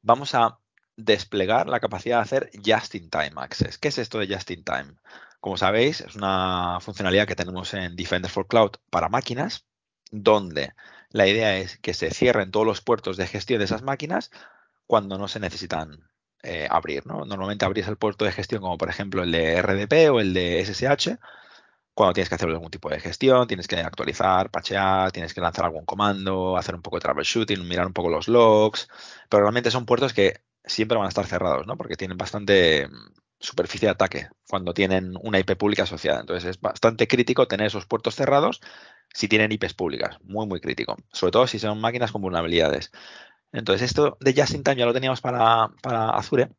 vamos 0.01 0.33
a 0.36 0.59
desplegar 0.95 1.67
la 1.67 1.79
capacidad 1.79 2.17
de 2.17 2.24
hacer 2.24 2.51
Just-in-Time 2.53 3.33
Access. 3.36 3.77
¿Qué 3.77 3.89
es 3.89 3.97
esto 3.97 4.19
de 4.19 4.27
Just-in-Time? 4.27 4.95
Como 5.39 5.57
sabéis, 5.57 6.01
es 6.01 6.15
una 6.15 6.79
funcionalidad 6.81 7.27
que 7.27 7.36
tenemos 7.36 7.74
en 7.74 7.95
Defender 7.95 8.31
for 8.31 8.47
Cloud 8.47 8.71
para 8.89 9.09
máquinas, 9.09 9.65
donde 10.12 10.74
la 11.09 11.27
idea 11.27 11.57
es 11.57 11.77
que 11.77 11.93
se 11.93 12.12
cierren 12.12 12.51
todos 12.51 12.65
los 12.65 12.81
puertos 12.81 13.17
de 13.17 13.27
gestión 13.27 13.59
de 13.59 13.65
esas 13.65 13.83
máquinas 13.83 14.31
cuando 14.88 15.17
no 15.17 15.27
se 15.27 15.39
necesitan 15.39 16.10
eh, 16.44 16.67
abrir. 16.70 17.06
¿no? 17.06 17.25
Normalmente 17.25 17.65
abrís 17.65 17.88
el 17.88 17.98
puerto 17.98 18.25
de 18.25 18.32
gestión 18.32 18.62
como 18.62 18.77
por 18.77 18.89
ejemplo 18.89 19.24
el 19.24 19.32
de 19.32 19.58
RDP 19.58 20.10
o 20.10 20.20
el 20.20 20.34
de 20.34 20.62
SSH 20.65 21.20
cuando 21.98 22.13
tienes 22.13 22.29
que 22.29 22.36
hacer 22.36 22.50
algún 22.50 22.70
tipo 22.70 22.89
de 22.89 23.00
gestión, 23.00 23.48
tienes 23.48 23.67
que 23.67 23.77
actualizar, 23.77 24.51
pachear, 24.51 25.12
tienes 25.12 25.34
que 25.34 25.41
lanzar 25.41 25.65
algún 25.65 25.84
comando, 25.84 26.56
hacer 26.56 26.75
un 26.75 26.84
poco 26.84 26.98
de 26.98 27.01
troubleshooting, 27.01 27.67
mirar 27.67 27.88
un 27.88 27.94
poco 27.94 28.10
los 28.10 28.27
logs, 28.27 28.88
pero 29.29 29.41
realmente 29.41 29.72
son 29.72 29.88
puertos 29.88 30.13
que 30.13 30.41
siempre 30.63 30.96
van 30.96 31.08
a 31.08 31.10
estar 31.10 31.25
cerrados, 31.25 31.65
¿no? 31.65 31.75
Porque 31.75 31.96
tienen 31.96 32.15
bastante 32.15 32.88
mm, 32.88 33.13
superficie 33.39 33.88
de 33.88 33.94
ataque 33.94 34.29
cuando 34.48 34.75
tienen 34.75 35.15
una 35.24 35.39
IP 35.39 35.56
pública 35.58 35.84
asociada. 35.84 36.20
Entonces 36.20 36.48
es 36.51 36.62
bastante 36.62 37.08
crítico 37.08 37.48
tener 37.48 37.65
esos 37.67 37.88
puertos 37.88 38.13
cerrados 38.15 38.62
si 39.12 39.27
tienen 39.27 39.51
IPs 39.51 39.74
públicas, 39.74 40.17
muy 40.24 40.46
muy 40.46 40.60
crítico, 40.60 40.98
sobre 41.12 41.32
todo 41.32 41.48
si 41.48 41.58
son 41.58 41.82
máquinas 41.82 42.12
con 42.12 42.22
vulnerabilidades. 42.22 42.91
Entonces, 43.57 43.89
esto 43.89 44.17
de 44.19 44.33
Just 44.39 44.53
in 44.53 44.63
Time 44.63 44.77
ya 44.77 44.85
lo 44.85 44.93
teníamos 44.93 45.19
para, 45.19 45.69
para 45.81 46.11
Azure 46.11 46.49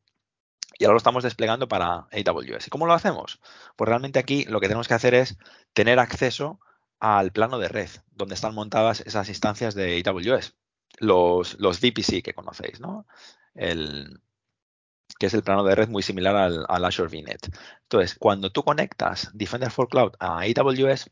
y 0.79 0.85
ahora 0.85 0.95
lo 0.95 0.99
estamos 0.99 1.23
desplegando 1.23 1.69
para 1.69 2.09
AWS. 2.11 2.67
¿Y 2.67 2.71
cómo 2.71 2.87
lo 2.87 2.93
hacemos? 2.93 3.41
Pues 3.77 3.89
realmente 3.89 4.19
aquí 4.19 4.45
lo 4.47 4.61
que 4.61 4.67
tenemos 4.67 4.89
que 4.89 4.95
hacer 4.95 5.15
es 5.15 5.37
tener 5.73 5.99
acceso 5.99 6.61
al 6.99 7.31
plano 7.31 7.59
de 7.59 7.69
red, 7.69 7.89
donde 8.11 8.35
están 8.35 8.55
montadas 8.55 9.01
esas 9.01 9.29
instancias 9.29 9.75
de 9.75 10.03
AWS, 10.05 10.57
los, 10.99 11.59
los 11.61 11.81
VPC 11.81 12.23
que 12.23 12.35
conocéis, 12.35 12.81
¿no? 12.81 13.07
Que 13.55 15.27
es 15.27 15.35
el 15.35 15.43
plano 15.43 15.63
de 15.65 15.77
red 15.77 15.89
muy 15.89 16.03
similar 16.03 16.35
al, 16.35 16.67
al 16.69 16.85
Azure 16.85 17.09
VNet. 17.09 17.49
Entonces, 17.83 18.17
cuando 18.19 18.51
tú 18.51 18.65
conectas 18.65 19.31
Defender 19.35 19.71
for 19.71 19.89
Cloud 19.89 20.13
a 20.19 20.41
AWS, 20.41 21.11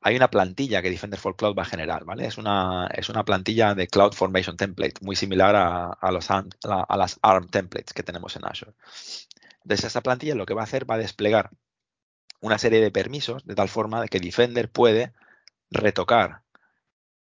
hay 0.00 0.16
una 0.16 0.30
plantilla 0.30 0.80
que 0.80 0.90
Defender 0.90 1.18
for 1.18 1.36
Cloud 1.36 1.56
va 1.56 1.62
a 1.62 1.66
generar, 1.66 2.04
¿vale? 2.04 2.26
Es 2.26 2.38
una, 2.38 2.86
es 2.94 3.08
una 3.08 3.24
plantilla 3.24 3.74
de 3.74 3.88
Cloud 3.88 4.12
Formation 4.12 4.56
Template, 4.56 4.94
muy 5.00 5.16
similar 5.16 5.56
a, 5.56 6.12
los, 6.12 6.30
a, 6.30 6.96
las 6.96 7.18
ARM 7.22 7.48
templates 7.48 7.92
que 7.92 8.04
tenemos 8.04 8.36
en 8.36 8.44
Azure. 8.44 8.72
Entonces, 9.62 9.86
esta 9.86 10.00
plantilla 10.00 10.34
lo 10.34 10.46
que 10.46 10.54
va 10.54 10.62
a 10.62 10.64
hacer 10.64 10.88
va 10.88 10.94
a 10.94 10.98
desplegar 10.98 11.50
una 12.40 12.58
serie 12.58 12.80
de 12.80 12.92
permisos 12.92 13.44
de 13.44 13.56
tal 13.56 13.68
forma 13.68 14.06
que 14.06 14.20
Defender 14.20 14.70
puede 14.70 15.12
retocar 15.70 16.42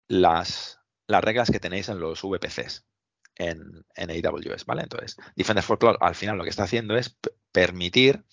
las, 0.07 0.79
las 1.07 1.23
reglas 1.23 1.49
que 1.49 1.59
tenéis 1.59 1.89
en 1.89 1.99
los 1.99 2.21
VPCs 2.21 2.85
en, 3.35 3.85
en 3.95 4.11
AWS, 4.11 4.65
¿vale? 4.65 4.83
Entonces, 4.83 5.17
Defender 5.35 5.63
for 5.63 5.79
Cloud 5.79 5.97
al 5.99 6.15
final 6.15 6.37
lo 6.37 6.43
que 6.43 6.51
está 6.51 6.63
haciendo 6.63 6.95
es 6.95 7.17
permitir 7.51 8.23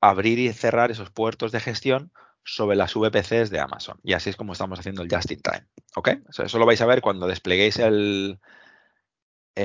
abrir 0.00 0.38
y 0.38 0.52
cerrar 0.52 0.92
esos 0.92 1.10
puertos 1.10 1.50
de 1.50 1.60
gestión 1.60 2.12
sobre 2.46 2.76
las 2.76 2.94
VPCs 2.94 3.50
de 3.50 3.58
Amazon. 3.58 3.98
Y 4.04 4.12
así 4.12 4.30
es 4.30 4.36
como 4.36 4.52
estamos 4.52 4.78
haciendo 4.78 5.02
el 5.02 5.08
Just 5.10 5.32
in 5.32 5.42
Time. 5.42 5.66
¿Ok? 5.96 6.10
Eso, 6.28 6.58
lo 6.58 6.64
vais 6.64 6.80
a 6.80 6.86
ver 6.86 7.02
cuando 7.02 7.26
despleguéis 7.26 7.78
eh, 7.80 8.38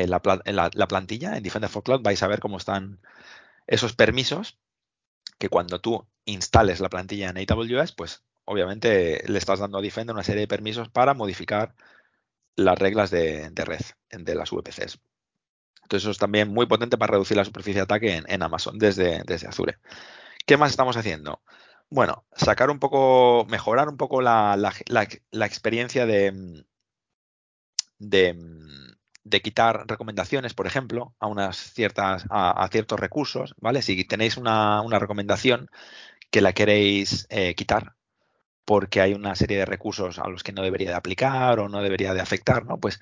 la, 0.07 0.19
plantilla 0.87 1.37
en 1.37 1.43
Defender 1.43 1.69
for 1.69 1.83
Cloud. 1.83 2.01
Vais 2.01 2.21
a 2.23 2.27
ver 2.27 2.39
cómo 2.39 2.57
están 2.57 2.99
esos 3.67 3.93
permisos 3.93 4.59
que 5.37 5.47
cuando 5.47 5.79
tú 5.79 6.07
instales 6.25 6.79
la 6.79 6.89
plantilla 6.89 7.29
en 7.29 7.37
AWS, 7.37 7.91
pues 7.91 8.23
obviamente 8.45 9.23
le 9.27 9.37
estás 9.37 9.59
dando 9.59 9.77
a 9.77 9.81
Defender 9.81 10.15
una 10.15 10.23
serie 10.23 10.41
de 10.41 10.47
permisos 10.47 10.89
para 10.89 11.13
modificar 11.13 11.75
las 12.55 12.79
reglas 12.79 13.11
de, 13.11 13.51
red 13.55 13.81
de 14.09 14.35
las 14.35 14.49
VPCs. 14.49 14.99
Entonces 15.83 16.03
eso 16.03 16.11
es 16.11 16.17
también 16.17 16.49
muy 16.49 16.65
potente 16.65 16.97
para 16.97 17.11
reducir 17.11 17.37
la 17.37 17.45
superficie 17.45 17.79
de 17.79 17.83
ataque 17.83 18.23
en, 18.25 18.43
Amazon 18.43 18.79
desde 18.79 19.23
Azure. 19.47 19.77
¿Qué 20.45 20.57
más 20.57 20.71
estamos 20.71 20.97
haciendo? 20.97 21.41
Bueno, 21.91 22.25
sacar 22.33 22.69
un 22.71 22.79
poco, 22.79 23.45
mejorar 23.49 23.89
un 23.89 23.97
poco 23.97 24.21
la, 24.21 24.55
experiencia 25.33 26.05
de, 26.05 26.63
de, 27.99 29.41
quitar 29.41 29.85
recomendaciones, 29.87 30.53
por 30.53 30.67
ejemplo, 30.67 31.15
a 31.19 31.27
unas 31.27 31.57
ciertas, 31.57 32.25
a, 32.29 32.67
ciertos 32.71 32.99
recursos, 32.99 33.55
¿vale? 33.59 33.81
Si 33.81 34.05
tenéis 34.05 34.37
una, 34.37 34.83
recomendación 34.99 35.69
que 36.31 36.41
la 36.41 36.53
queréis 36.53 37.27
eh, 37.29 37.55
quitar 37.55 37.95
porque 38.65 39.01
hay 39.01 39.13
una 39.13 39.35
serie 39.35 39.57
de 39.57 39.65
recursos 39.65 40.19
a 40.19 40.29
los 40.29 40.43
que 40.43 40.53
no 40.53 40.63
debería 40.63 40.89
de 40.91 40.95
aplicar 40.95 41.59
o 41.59 41.69
no 41.69 41.81
debería 41.81 42.13
de 42.13 42.21
afectar, 42.21 42.65
¿no? 42.65 42.79
Pues 42.79 43.01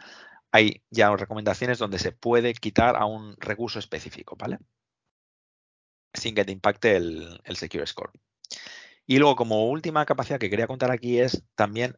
hay 0.51 0.83
ya 0.89 1.15
recomendaciones 1.15 1.77
donde 1.79 1.99
se 1.99 2.11
puede 2.11 2.53
quitar 2.53 2.95
a 2.95 3.05
un 3.05 3.35
recurso 3.39 3.79
específico, 3.79 4.35
¿vale? 4.37 4.59
Sin 6.13 6.35
que 6.35 6.45
te 6.45 6.51
impacte 6.51 6.95
el, 6.95 7.41
el 7.45 7.55
Secure 7.57 7.85
Score. 7.85 8.11
Y 9.05 9.17
luego, 9.17 9.35
como 9.35 9.69
última 9.69 10.05
capacidad 10.05 10.39
que 10.39 10.49
quería 10.49 10.67
contar 10.67 10.91
aquí 10.91 11.19
es 11.19 11.43
también 11.55 11.97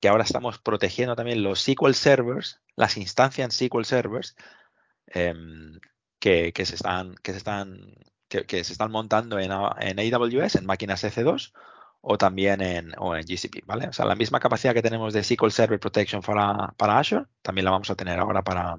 que 0.00 0.08
ahora 0.08 0.24
estamos 0.24 0.58
protegiendo 0.58 1.16
también 1.16 1.42
los 1.42 1.60
SQL 1.60 1.92
servers, 1.92 2.60
las 2.76 2.96
instancias 2.96 3.54
SQL 3.54 3.84
servers 3.84 4.36
em, 5.08 5.78
que, 6.18 6.52
se 6.64 6.74
están, 6.74 7.14
que 7.22 7.32
se 7.32 7.38
están, 7.38 7.94
que, 8.28 8.64
se 8.64 8.72
están 8.72 8.90
montando 8.90 9.38
en, 9.38 9.52
AWS, 9.52 10.56
en 10.56 10.66
máquinas 10.66 11.04
EC2 11.04 11.52
o 12.00 12.18
también 12.18 12.60
en, 12.60 12.92
en 12.92 13.26
GCP, 13.26 13.64
¿vale? 13.66 13.88
O 13.88 13.92
sea, 13.92 14.04
la 14.06 14.14
misma 14.14 14.40
capacidad 14.40 14.74
que 14.74 14.82
tenemos 14.82 15.12
de 15.12 15.24
SQL 15.24 15.50
Server 15.50 15.80
Protection 15.80 16.22
para, 16.22 16.98
Azure, 16.98 17.26
también 17.42 17.64
la 17.64 17.70
vamos 17.72 17.90
a 17.90 17.96
tener 17.96 18.18
ahora 18.18 18.42
para, 18.42 18.76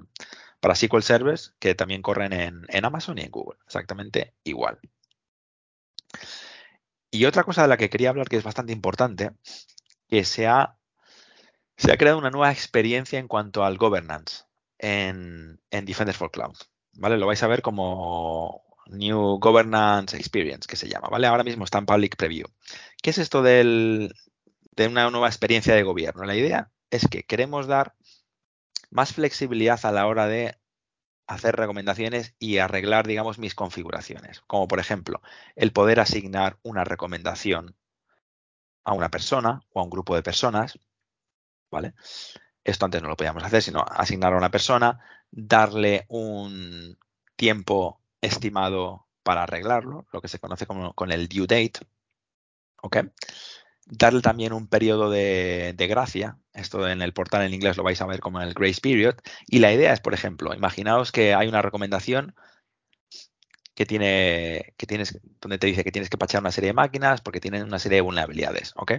para 0.60 0.74
SQL 0.74 1.02
Servers 1.02 1.54
que 1.58 1.74
también 1.74 2.02
corren 2.02 2.32
en, 2.32 2.66
en 2.68 2.84
Amazon 2.84 3.18
y 3.18 3.22
en 3.22 3.30
Google, 3.30 3.58
exactamente 3.66 4.34
igual. 4.44 4.78
Y 7.10 7.24
otra 7.24 7.44
cosa 7.44 7.62
de 7.62 7.68
la 7.68 7.76
que 7.76 7.90
quería 7.90 8.10
hablar 8.10 8.28
que 8.28 8.36
es 8.36 8.44
bastante 8.44 8.72
importante, 8.72 9.30
que 10.08 10.24
se 10.24 10.46
ha, 10.46 10.76
se 11.76 11.92
ha 11.92 11.96
creado 11.96 12.18
una 12.18 12.30
nueva 12.30 12.52
experiencia 12.52 13.18
en 13.18 13.28
cuanto 13.28 13.64
al 13.64 13.78
governance 13.78 14.44
en, 14.78 15.60
en 15.70 15.84
Defender 15.84 16.14
for 16.14 16.30
Cloud. 16.30 16.56
¿Vale? 16.94 17.16
Lo 17.16 17.26
vais 17.26 17.42
a 17.42 17.46
ver 17.46 17.62
como 17.62 18.62
New 18.86 19.38
Governance 19.38 20.16
Experience, 20.16 20.66
que 20.66 20.76
se 20.76 20.88
llama, 20.88 21.08
¿vale? 21.08 21.26
Ahora 21.26 21.44
mismo 21.44 21.64
está 21.64 21.78
en 21.78 21.86
Public 21.86 22.16
Preview. 22.16 22.46
¿Qué 23.02 23.10
es 23.10 23.18
esto 23.18 23.42
del, 23.42 24.12
de 24.72 24.86
una 24.88 25.10
nueva 25.10 25.28
experiencia 25.28 25.74
de 25.74 25.82
gobierno? 25.82 26.24
La 26.24 26.36
idea 26.36 26.70
es 26.90 27.06
que 27.08 27.22
queremos 27.22 27.66
dar 27.66 27.94
más 28.90 29.12
flexibilidad 29.12 29.78
a 29.84 29.92
la 29.92 30.06
hora 30.06 30.26
de 30.26 30.58
hacer 31.28 31.54
recomendaciones 31.54 32.34
y 32.38 32.58
arreglar, 32.58 33.06
digamos, 33.06 33.38
mis 33.38 33.54
configuraciones. 33.54 34.40
Como 34.46 34.66
por 34.66 34.80
ejemplo, 34.80 35.22
el 35.54 35.72
poder 35.72 36.00
asignar 36.00 36.58
una 36.62 36.84
recomendación 36.84 37.76
a 38.84 38.94
una 38.94 39.10
persona 39.10 39.62
o 39.72 39.80
a 39.80 39.84
un 39.84 39.90
grupo 39.90 40.16
de 40.16 40.22
personas, 40.22 40.80
¿vale? 41.70 41.94
Esto 42.64 42.86
antes 42.86 43.02
no 43.02 43.08
lo 43.08 43.16
podíamos 43.16 43.44
hacer, 43.44 43.62
sino 43.62 43.84
asignar 43.88 44.32
a 44.32 44.38
una 44.38 44.50
persona, 44.50 45.00
darle 45.30 46.06
un 46.08 46.98
tiempo 47.36 48.00
estimado 48.22 49.06
para 49.22 49.42
arreglarlo, 49.42 50.06
lo 50.10 50.22
que 50.22 50.28
se 50.28 50.38
conoce 50.38 50.66
como 50.66 50.94
con 50.94 51.12
el 51.12 51.28
due 51.28 51.46
date, 51.46 51.80
¿ok? 52.82 52.96
Darle 53.90 54.20
también 54.20 54.52
un 54.52 54.68
periodo 54.68 55.10
de, 55.10 55.74
gracia. 55.88 56.38
Esto 56.52 56.88
en 56.88 57.02
el 57.02 57.12
portal 57.12 57.42
en 57.42 57.54
inglés 57.54 57.76
lo 57.76 57.82
vais 57.82 58.00
a 58.00 58.06
ver 58.06 58.20
como 58.20 58.40
el 58.40 58.54
grace 58.54 58.80
period. 58.80 59.16
Y 59.46 59.58
la 59.60 59.72
idea 59.72 59.92
es, 59.92 60.00
por 60.00 60.14
ejemplo, 60.14 60.54
imaginaos 60.54 61.12
que 61.12 61.34
hay 61.34 61.48
una 61.48 61.62
recomendación 61.62 62.34
que 63.74 63.86
tiene, 63.86 64.74
que 64.76 64.86
tienes, 64.86 65.20
donde 65.40 65.58
te 65.58 65.68
dice 65.68 65.84
que 65.84 65.92
tienes 65.92 66.10
que 66.10 66.18
pachar 66.18 66.40
una 66.40 66.52
serie 66.52 66.68
de 66.68 66.74
máquinas 66.74 67.20
porque 67.20 67.40
tienen 67.40 67.62
una 67.62 67.78
serie 67.78 67.96
de 67.96 68.02
vulnerabilidades, 68.02 68.72
¿ok? 68.76 68.94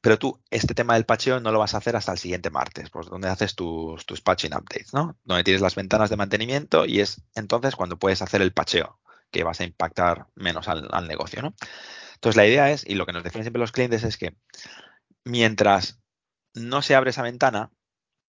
Pero 0.00 0.18
tú, 0.18 0.40
este 0.50 0.74
tema 0.74 0.94
del 0.94 1.04
pacheo 1.04 1.40
no 1.40 1.50
lo 1.52 1.58
vas 1.58 1.74
a 1.74 1.78
hacer 1.78 1.96
hasta 1.96 2.12
el 2.12 2.18
siguiente 2.18 2.50
martes, 2.50 2.90
pues 2.90 3.08
donde 3.08 3.28
haces 3.28 3.54
tus, 3.54 4.06
tus 4.06 4.20
patching 4.20 4.54
updates, 4.54 4.94
¿no? 4.94 5.18
Donde 5.24 5.44
tienes 5.44 5.60
las 5.60 5.74
ventanas 5.74 6.10
de 6.10 6.16
mantenimiento 6.16 6.86
y 6.86 7.00
es 7.00 7.22
entonces 7.34 7.76
cuando 7.76 7.98
puedes 7.98 8.22
hacer 8.22 8.40
el 8.40 8.52
pacheo, 8.52 9.00
que 9.30 9.42
vas 9.42 9.60
a 9.60 9.64
impactar 9.64 10.28
menos 10.34 10.68
al, 10.68 10.88
al 10.92 11.08
negocio, 11.08 11.42
¿no? 11.42 11.54
Entonces, 12.16 12.36
la 12.36 12.46
idea 12.46 12.70
es, 12.70 12.84
y 12.86 12.94
lo 12.94 13.06
que 13.06 13.12
nos 13.12 13.22
decían 13.22 13.44
siempre 13.44 13.60
los 13.60 13.72
clientes 13.72 14.02
es 14.02 14.16
que 14.16 14.36
mientras 15.24 16.00
no 16.54 16.82
se 16.82 16.94
abre 16.94 17.10
esa 17.10 17.22
ventana, 17.22 17.70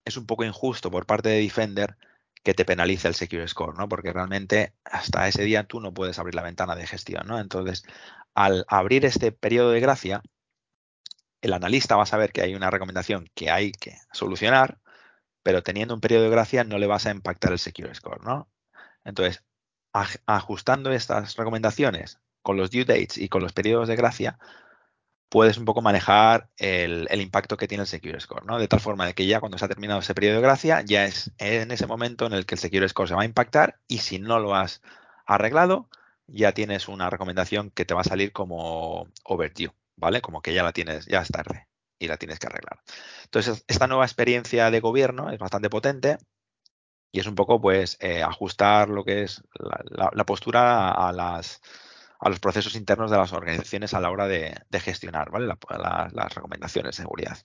es 0.05 0.17
un 0.17 0.27
poco 0.27 0.45
injusto 0.45 0.91
por 0.91 1.07
parte 1.07 1.29
de 1.29 1.41
Defender 1.41 1.97
que 2.43 2.55
te 2.55 2.65
penalice 2.65 3.09
el 3.09 3.15
Secure 3.15 3.49
Score, 3.49 3.77
¿no? 3.77 3.89
Porque 3.89 4.13
realmente 4.13 4.75
hasta 4.85 5.29
ese 5.29 5.43
día 5.45 5.65
tú 5.65 5.81
no 5.81 5.95
puedes 5.95 6.19
abrir 6.19 6.35
la 6.35 6.43
ventana 6.43 6.75
de 6.77 6.87
gestión, 6.87 7.27
¿no? 7.27 7.39
Entonces, 7.39 7.85
al 8.35 8.65
abrir 8.69 9.05
este 9.05 9.33
periodo 9.33 9.71
de 9.71 9.81
gracia, 9.81 10.23
el 11.43 11.53
analista 11.53 11.97
va 11.97 12.05
a 12.05 12.07
saber 12.07 12.33
que 12.33 12.43
hay 12.43 12.55
una 12.55 12.71
recomendación 12.71 13.31
que 13.35 13.51
hay 13.51 13.73
que 13.73 13.97
solucionar, 14.13 14.79
pero 15.43 15.63
teniendo 15.63 15.95
un 15.95 16.01
periodo 16.01 16.25
de 16.25 16.31
gracia 16.31 16.65
no 16.65 16.79
le 16.79 16.87
vas 16.87 17.07
a 17.07 17.11
impactar 17.11 17.53
el 17.53 17.59
Secure 17.59 17.95
Score, 17.95 18.25
¿no? 18.25 18.51
Entonces, 19.05 19.45
ajustando 20.27 20.93
estas 20.93 21.37
recomendaciones 21.37 22.19
con 22.45 22.59
los 22.59 22.71
due 22.71 22.85
dates 22.85 23.19
y 23.19 23.29
con 23.29 23.43
los 23.43 23.55
periodos 23.55 23.89
de 23.89 23.97
gracia, 23.97 24.39
puedes 25.31 25.59
un 25.59 25.65
poco 25.65 25.83
manejar 25.83 26.51
el, 26.59 27.09
impacto 27.21 27.57
que 27.57 27.67
tiene 27.67 27.83
el 27.83 27.89
Secure 27.89 28.21
Score, 28.21 28.47
¿no? 28.47 28.59
De 28.59 28.69
tal 28.69 28.81
forma 28.81 29.07
de 29.07 29.15
que 29.15 29.27
ya 29.27 29.41
cuando 29.41 29.59
se 29.59 29.65
ha 29.65 29.69
terminado 29.69 30.01
ese 30.01 30.15
periodo 30.15 30.37
de 30.37 30.43
gracia, 30.43 30.83
ya 30.83 31.07
es 31.07 31.33
en 31.39 31.71
ese 31.73 31.87
momento 31.87 32.27
en 32.27 32.35
el 32.35 32.47
que 32.47 32.55
el 32.55 32.61
Secure 32.61 32.89
Score 32.89 33.09
se 33.09 33.15
va 33.15 33.23
a 33.23 33.25
impactar 33.25 33.81
y 33.89 33.99
si 33.99 34.19
no 34.19 34.39
lo 34.39 34.55
has 34.55 34.83
arreglado, 35.27 35.89
ya 36.27 36.53
tienes 36.53 36.87
una 36.87 37.11
recomendación 37.11 37.71
que 37.71 37.85
te 37.87 37.95
va 37.95 38.03
a 38.03 38.05
salir 38.05 38.31
como 38.33 39.09
overdue, 39.25 39.73
¿vale? 39.97 40.21
Como 40.21 40.43
que 40.43 40.55
ya 40.55 40.63
la 40.63 40.73
tienes, 40.73 41.07
ya 41.07 41.23
es 41.23 41.29
tarde 41.29 41.67
y 41.99 42.09
la 42.09 42.19
tienes 42.19 42.39
que 42.39 42.47
arreglar. 42.47 42.81
Entonces, 43.25 43.65
esta 43.69 43.87
nueva 43.87 44.05
experiencia 44.05 44.71
de 44.71 44.81
gobierno 44.81 45.31
es 45.31 45.39
bastante 45.39 45.71
potente 45.71 46.19
y 47.11 47.21
es 47.21 47.27
un 47.27 47.35
poco, 47.35 47.61
pues, 47.61 47.97
eh, 48.01 48.23
ajustar 48.23 48.89
lo 48.91 49.05
que 49.05 49.23
es 49.23 49.43
la 49.91 50.25
postura 50.27 50.91
a 50.91 51.13
las 51.13 51.61
a 52.21 52.29
los 52.29 52.41
procesos 52.41 52.75
internos 52.77 53.11
de 53.11 53.17
las 53.17 53.33
organizaciones 53.33 53.95
a 53.95 54.01
la 54.01 54.11
hora 54.11 54.27
de, 54.27 54.55
gestionar 54.73 55.31
¿vale? 55.31 55.47
las 55.47 56.35
recomendaciones 56.35 56.97
de 56.97 57.03
seguridad. 57.03 57.39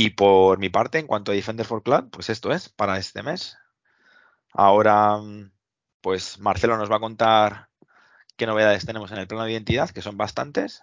Y 0.00 0.10
por 0.10 0.60
mi 0.60 0.68
parte, 0.68 1.00
en 1.00 1.08
cuanto 1.08 1.32
a 1.32 1.34
Defender 1.34 1.66
for 1.66 1.82
Cloud, 1.82 2.10
pues 2.10 2.30
esto 2.30 2.52
es 2.52 2.68
para 2.68 2.98
este 2.98 3.24
mes. 3.24 3.58
Ahora, 4.52 5.18
pues 6.00 6.38
Marcelo 6.38 6.76
nos 6.76 6.88
va 6.88 6.98
a 6.98 7.00
contar 7.00 7.68
qué 8.36 8.46
novedades 8.46 8.86
tenemos 8.86 9.10
en 9.10 9.18
el 9.18 9.26
plano 9.26 9.42
de 9.42 9.50
identidad, 9.50 9.90
que 9.90 10.00
son 10.00 10.16
bastantes. 10.16 10.82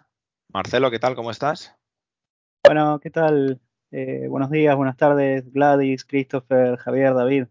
Marcelo, 0.50 0.92
¿qué 0.92 1.00
tal? 1.00 1.16
¿Cómo 1.16 1.32
estás? 1.32 1.74
Bueno, 2.66 3.00
¿qué 3.00 3.10
tal? 3.10 3.62
Eh, 3.92 4.28
buenos 4.28 4.52
días, 4.52 4.76
buenas 4.76 4.98
tardes, 4.98 5.50
Gladys, 5.54 6.04
Christopher, 6.04 6.76
Javier, 6.76 7.14
David. 7.14 7.46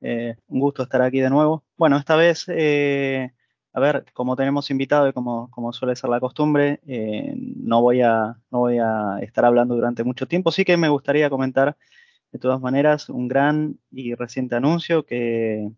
Eh, 0.00 0.36
un 0.46 0.60
gusto 0.60 0.82
estar 0.82 1.02
aquí 1.02 1.20
de 1.20 1.28
nuevo. 1.28 1.62
Bueno, 1.82 1.96
esta 1.96 2.14
vez, 2.14 2.44
eh, 2.46 3.32
a 3.72 3.80
ver, 3.80 4.04
como 4.12 4.36
tenemos 4.36 4.70
invitado 4.70 5.08
y 5.08 5.12
como, 5.12 5.50
como 5.50 5.72
suele 5.72 5.96
ser 5.96 6.10
la 6.10 6.20
costumbre, 6.20 6.78
eh, 6.86 7.34
no, 7.36 7.82
voy 7.82 8.02
a, 8.02 8.36
no 8.52 8.60
voy 8.60 8.78
a 8.78 9.18
estar 9.20 9.44
hablando 9.44 9.74
durante 9.74 10.04
mucho 10.04 10.28
tiempo. 10.28 10.52
Sí 10.52 10.64
que 10.64 10.76
me 10.76 10.88
gustaría 10.88 11.28
comentar, 11.28 11.76
de 12.30 12.38
todas 12.38 12.60
maneras, 12.60 13.08
un 13.08 13.26
gran 13.26 13.80
y 13.90 14.14
reciente 14.14 14.54
anuncio 14.54 15.04
que, 15.04 15.72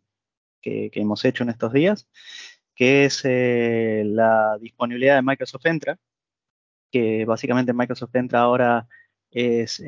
que, 0.60 0.90
hemos 0.92 1.24
hecho 1.24 1.42
en 1.42 1.48
estos 1.48 1.72
días, 1.72 2.06
que 2.74 3.06
es 3.06 3.22
eh, 3.24 4.02
la 4.04 4.58
disponibilidad 4.60 5.16
de 5.16 5.22
Microsoft 5.22 5.64
Entra, 5.64 5.98
que 6.90 7.24
básicamente 7.24 7.72
Microsoft 7.72 8.14
Entra 8.14 8.40
ahora 8.40 8.88
es 9.30 9.82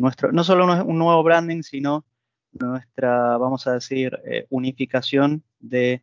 nuestro, 0.00 0.32
no 0.32 0.42
solo 0.42 0.64
un 0.84 0.98
nuevo 0.98 1.22
branding, 1.22 1.62
sino 1.62 2.04
nuestra, 2.50 3.36
vamos 3.38 3.68
a 3.68 3.74
decir, 3.74 4.18
unificación 4.50 5.44
de 5.60 6.02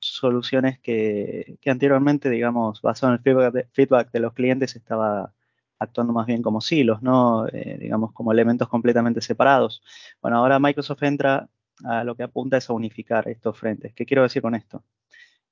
soluciones 0.00 0.78
que, 0.78 1.58
anteriormente, 1.66 2.30
digamos, 2.30 2.82
basado 2.82 3.12
en 3.12 3.18
el 3.18 3.22
feedback 3.22 3.52
de, 3.52 3.64
feedback 3.72 4.10
de, 4.12 4.20
los 4.20 4.32
clientes, 4.34 4.76
estaba 4.76 5.32
actuando 5.78 6.12
más 6.12 6.26
bien 6.26 6.42
como 6.42 6.60
silos, 6.60 7.02
¿no? 7.02 7.46
Eh, 7.48 7.78
digamos, 7.80 8.12
como 8.12 8.32
elementos 8.32 8.68
completamente 8.68 9.20
separados. 9.20 9.82
Bueno, 10.22 10.38
ahora 10.38 10.58
Microsoft 10.58 11.02
entra 11.02 11.48
a 11.84 12.04
lo 12.04 12.14
que 12.14 12.22
apunta 12.22 12.56
es 12.56 12.70
a 12.70 12.72
unificar 12.72 13.28
estos 13.28 13.58
frentes. 13.58 13.92
¿Qué 13.94 14.06
quiero 14.06 14.22
decir 14.22 14.42
con 14.42 14.54
esto? 14.54 14.84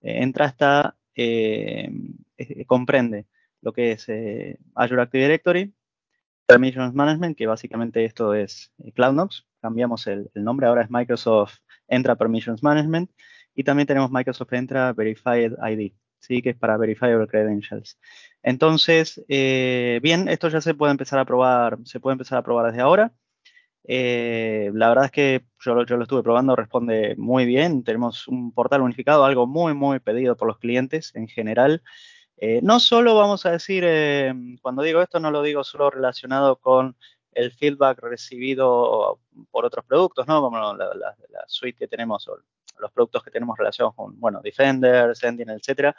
Eh, 0.00 0.23
entra 0.23 0.46
hasta, 0.46 0.96
eh, 1.14 1.90
comprende 2.66 3.26
lo 3.61 3.73
que 3.73 3.92
es 3.92 4.06
Azure 4.75 5.02
Active 5.02 5.25
Directory, 5.25 5.75
Permissions 6.46 6.94
Management, 6.94 7.37
que 7.37 7.46
básicamente 7.46 8.04
esto 8.04 8.34
es 8.34 8.73
CloudNox, 8.94 9.46
cambiamos 9.61 10.06
el, 10.06 10.30
el, 10.34 10.44
nombre, 10.44 10.66
ahora 10.66 10.82
es 10.82 10.90
Microsoft 10.90 11.61
Entra 11.88 12.16
Permissions 12.16 12.62
Management, 12.62 13.11
y 13.54 13.64
también 13.64 13.87
tenemos 13.87 14.11
Microsoft 14.11 14.52
Entra 14.52 14.92
Verified 14.92 15.52
ID, 15.52 15.92
¿sí? 16.18 16.42
que 16.42 16.50
es 16.50 16.56
para 16.56 16.76
Verifiable 16.76 17.26
Credentials. 17.26 17.99
Entonces, 18.42 19.23
eh, 19.28 20.00
bien, 20.02 20.28
esto 20.28 20.49
ya 20.49 20.61
se 20.61 20.75
puede 20.75 20.92
empezar 20.92 21.18
a 21.18 21.25
probar, 21.25 21.78
se 21.84 22.00
puede 22.00 22.14
empezar 22.14 22.38
a 22.38 22.42
probar 22.42 22.66
desde 22.66 22.82
ahora. 22.82 23.12
Eh, 23.87 24.70
la 24.75 24.88
verdad 24.88 25.06
es 25.06 25.11
que 25.11 25.44
yo, 25.61 25.75
lo 25.75 26.02
estuve 26.02 26.23
probando, 26.23 26.56
responde 26.56 27.14
muy 27.16 27.46
bien. 27.46 27.84
Tenemos 27.84 28.28
un 28.28 28.52
portal 28.52 28.82
unificado, 28.82 29.25
algo 29.25 29.46
muy, 29.46 29.75
muy 29.75 30.00
pedido 30.00 30.37
por 30.37 30.49
los 30.49 30.58
clientes 30.58 31.12
en 31.14 31.28
general. 31.28 31.82
Eh, 32.37 32.61
no 32.62 32.80
solo 32.80 33.14
vamos 33.14 33.46
a 33.46 33.52
decir, 33.52 33.84
cuando 34.61 34.82
digo 34.82 35.00
esto, 35.00 35.20
no 35.20 35.30
lo 35.30 35.42
digo 35.42 35.62
solo 35.64 35.90
relacionado 35.90 36.56
con 36.56 36.96
el 37.34 37.52
feedback 37.52 38.00
recibido 38.00 39.20
por 39.50 39.64
otros 39.64 39.84
productos, 39.84 40.26
¿no? 40.26 40.40
Como 40.40 40.58
la, 40.75 41.14
suite 41.46 41.78
que 41.78 41.88
tenemos 41.88 42.28
los 42.78 42.93
productos 42.93 43.23
que 43.23 43.31
tenemos 43.31 43.57
relacionados 43.57 43.95
con, 43.95 44.19
bueno, 44.19 44.40
Defender, 44.43 45.14
Sentinel, 45.16 45.59
etcétera, 45.59 45.97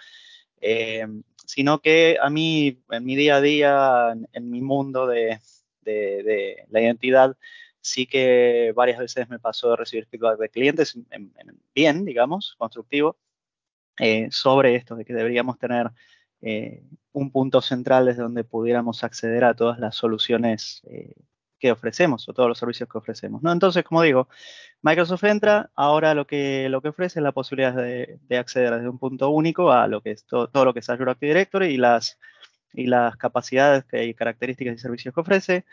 eh, 0.62 1.06
sino 1.46 1.80
que 1.80 2.18
a 2.22 2.30
mí, 2.30 2.82
en 2.90 3.06
mi 3.06 3.16
día 3.16 3.38
a 3.38 3.42
día, 3.42 4.16
en, 4.34 4.50
mi 4.50 4.62
mundo 4.62 5.08
de, 5.08 5.40
de, 5.82 6.66
la 6.70 6.82
identidad, 6.82 7.38
sí 7.82 8.08
que 8.08 8.74
varias 8.76 8.98
veces 8.98 9.30
me 9.30 9.40
pasó 9.40 9.72
de 9.72 9.76
recibir 9.76 10.08
feedback 10.08 10.40
de 10.40 10.50
clientes 10.50 10.96
en, 11.12 11.34
en, 11.38 11.60
bien, 11.74 12.06
digamos, 12.06 12.56
constructivo, 12.58 13.18
eh, 14.00 14.28
sobre 14.32 14.76
esto, 14.76 14.96
de 14.96 15.06
que 15.06 15.14
deberíamos 15.14 15.58
tener 15.60 15.92
eh, 16.42 16.84
un 17.14 17.32
punto 17.32 17.62
central 17.62 18.06
desde 18.06 18.24
donde 18.24 18.44
pudiéramos 18.44 19.04
acceder 19.04 19.46
a 19.46 19.56
todas 19.56 19.80
las 19.80 19.96
soluciones 19.96 20.82
que 21.60 21.72
ofrecemos 21.72 22.28
o 22.28 22.34
todos 22.34 22.50
los 22.50 22.58
servicios 22.58 22.90
que 22.90 22.98
ofrecemos. 22.98 23.42
¿no? 23.42 23.52
Entonces, 23.52 23.84
como 23.84 24.02
digo, 24.02 24.28
Microsoft 24.82 25.24
entra, 25.24 25.72
ahora 25.76 26.14
lo 26.14 26.28
que, 26.28 26.70
lo 26.70 26.82
que 26.82 26.90
ofrece 26.90 27.20
es 27.20 27.24
la 27.24 27.32
posibilidad 27.32 27.74
de, 27.74 28.20
de 28.22 28.38
acceder 28.38 28.74
desde 28.76 28.90
un 28.90 29.00
punto 29.00 29.30
único 29.30 29.72
a 29.72 29.88
lo 29.88 30.02
que 30.02 30.12
es 30.12 30.26
todo, 30.26 30.50
lo 30.66 30.74
que 30.74 30.80
es 30.80 30.90
Azure 30.90 31.12
Active 31.12 31.34
Directory 31.34 31.68
y 31.68 31.78
las, 31.78 32.18
capacidades 33.18 33.86
y 33.94 34.14
características 34.14 34.76
y 34.76 34.78
servicios 34.80 35.14
que 35.14 35.22
ofrece. 35.22 35.66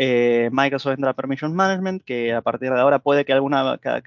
Eh, 0.00 0.48
Microsoft 0.52 0.94
entra 0.94 1.12
Permission 1.12 1.54
Management, 1.54 2.04
que 2.04 2.32
a 2.32 2.40
partir 2.40 2.70
de 2.70 2.80
ahora 2.80 3.00
puede 3.00 3.24
que 3.24 3.32
alguna, 3.32 3.78
cada, 3.78 4.02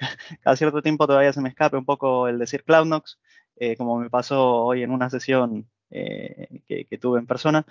cierto 0.56 0.82
tiempo 0.82 1.06
todavía 1.06 1.34
se 1.34 1.42
me 1.42 1.50
escape 1.50 1.78
un 1.78 1.86
poco 1.86 2.28
el 2.28 2.40
decir 2.40 2.64
CloudNox, 2.64 3.20
eh, 3.58 3.76
como 3.76 4.00
me 4.00 4.10
pasó 4.10 4.64
hoy 4.64 4.84
en 4.84 4.92
una 4.92 5.10
sesión 5.10 5.68
eh, 5.92 6.62
que, 6.68 6.98
tuve 6.98 7.20
en 7.20 7.28
persona. 7.28 7.66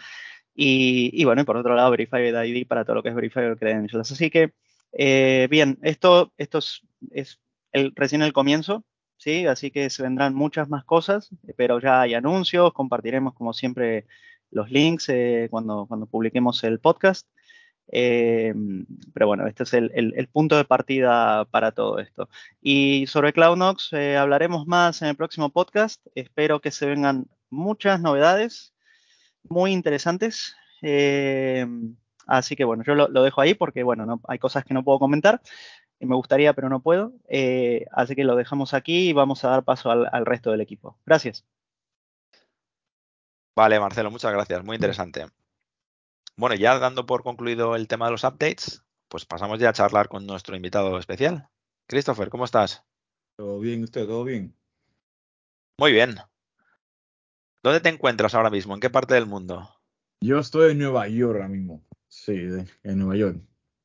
Y, 0.62 1.10
y, 1.14 1.24
bueno, 1.24 1.40
y 1.40 1.44
por 1.46 1.56
otro 1.56 1.74
lado, 1.74 1.90
Verified 1.90 2.34
ID 2.44 2.66
para 2.66 2.84
todo 2.84 2.96
lo 2.96 3.02
que 3.02 3.08
es 3.08 3.14
Verified 3.14 3.56
Credentials. 3.56 4.12
Así 4.12 4.28
que, 4.28 4.52
eh, 4.92 5.48
bien, 5.50 5.78
esto, 5.80 6.34
esto 6.36 6.58
es, 6.58 6.82
es 7.12 7.40
el, 7.72 7.94
recién 7.96 8.20
el 8.20 8.34
comienzo, 8.34 8.84
¿sí? 9.16 9.46
Así 9.46 9.70
que 9.70 9.88
se 9.88 10.02
vendrán 10.02 10.34
muchas 10.34 10.68
más 10.68 10.84
cosas, 10.84 11.30
pero 11.56 11.80
ya 11.80 12.02
hay 12.02 12.12
anuncios, 12.12 12.74
compartiremos 12.74 13.32
como 13.32 13.54
siempre 13.54 14.04
los 14.50 14.70
links 14.70 15.08
eh, 15.08 15.48
cuando, 15.50 15.86
cuando 15.86 16.04
publiquemos 16.04 16.62
el 16.62 16.78
podcast. 16.78 17.26
Eh, 17.90 18.52
pero 19.14 19.28
bueno, 19.28 19.46
este 19.46 19.62
es 19.62 19.72
el, 19.72 19.90
el, 19.94 20.12
el, 20.14 20.28
punto 20.28 20.58
de 20.58 20.66
partida 20.66 21.46
para 21.46 21.72
todo 21.72 22.00
esto. 22.00 22.28
Y 22.60 23.06
sobre 23.06 23.32
CloudNox 23.32 23.94
eh, 23.94 24.18
hablaremos 24.18 24.66
más 24.66 25.00
en 25.00 25.08
el 25.08 25.16
próximo 25.16 25.48
podcast. 25.48 26.06
Espero 26.14 26.60
que 26.60 26.70
se 26.70 26.84
vengan 26.84 27.28
muchas 27.48 27.98
novedades 28.02 28.74
muy 29.48 29.72
interesantes. 29.72 30.56
Eh, 30.82 31.66
así 32.26 32.56
que 32.56 32.64
bueno, 32.64 32.82
yo 32.84 32.94
lo, 32.94 33.08
lo, 33.08 33.22
dejo 33.22 33.40
ahí 33.40 33.54
porque 33.54 33.82
bueno, 33.82 34.06
no, 34.06 34.20
hay 34.28 34.38
cosas 34.38 34.64
que 34.64 34.74
no 34.74 34.84
puedo 34.84 34.98
comentar. 34.98 35.40
Y 35.98 36.06
me 36.06 36.16
gustaría, 36.16 36.54
pero 36.54 36.68
no 36.68 36.80
puedo. 36.80 37.12
Eh, 37.28 37.84
así 37.92 38.14
que 38.16 38.24
lo 38.24 38.36
dejamos 38.36 38.72
aquí 38.72 39.10
y 39.10 39.12
vamos 39.12 39.44
a 39.44 39.50
dar 39.50 39.64
paso 39.64 39.90
al, 39.90 40.08
al 40.10 40.24
resto 40.24 40.50
del 40.50 40.62
equipo. 40.62 40.98
Gracias. 41.04 41.44
Vale, 43.54 43.78
Marcelo, 43.78 44.10
muchas 44.10 44.32
gracias. 44.32 44.64
Muy 44.64 44.76
interesante. 44.76 45.26
Bueno, 46.36 46.54
ya 46.54 46.78
dando 46.78 47.04
por 47.04 47.22
concluido 47.22 47.76
el 47.76 47.86
tema 47.86 48.06
de 48.06 48.12
los 48.12 48.24
updates, 48.24 48.82
pues 49.08 49.26
pasamos 49.26 49.58
ya 49.58 49.68
a 49.68 49.72
charlar 49.74 50.08
con 50.08 50.26
nuestro 50.26 50.56
invitado 50.56 50.98
especial. 50.98 51.50
Christopher, 51.86 52.30
¿cómo 52.30 52.46
estás? 52.46 52.82
Todo 53.36 53.58
bien, 53.60 53.82
usted, 53.84 54.06
todo 54.06 54.24
bien. 54.24 54.56
Muy 55.76 55.92
bien. 55.92 56.16
¿Dónde 57.62 57.80
te 57.80 57.90
encuentras 57.90 58.34
ahora 58.34 58.50
mismo? 58.50 58.74
¿En 58.74 58.80
qué 58.80 58.88
parte 58.88 59.14
del 59.14 59.26
mundo? 59.26 59.68
Yo 60.22 60.38
estoy 60.38 60.72
en 60.72 60.78
Nueva 60.78 61.08
York 61.08 61.36
ahora 61.36 61.48
mismo. 61.48 61.84
Sí, 62.08 62.34
en 62.82 62.98
Nueva 62.98 63.16
York. 63.16 63.38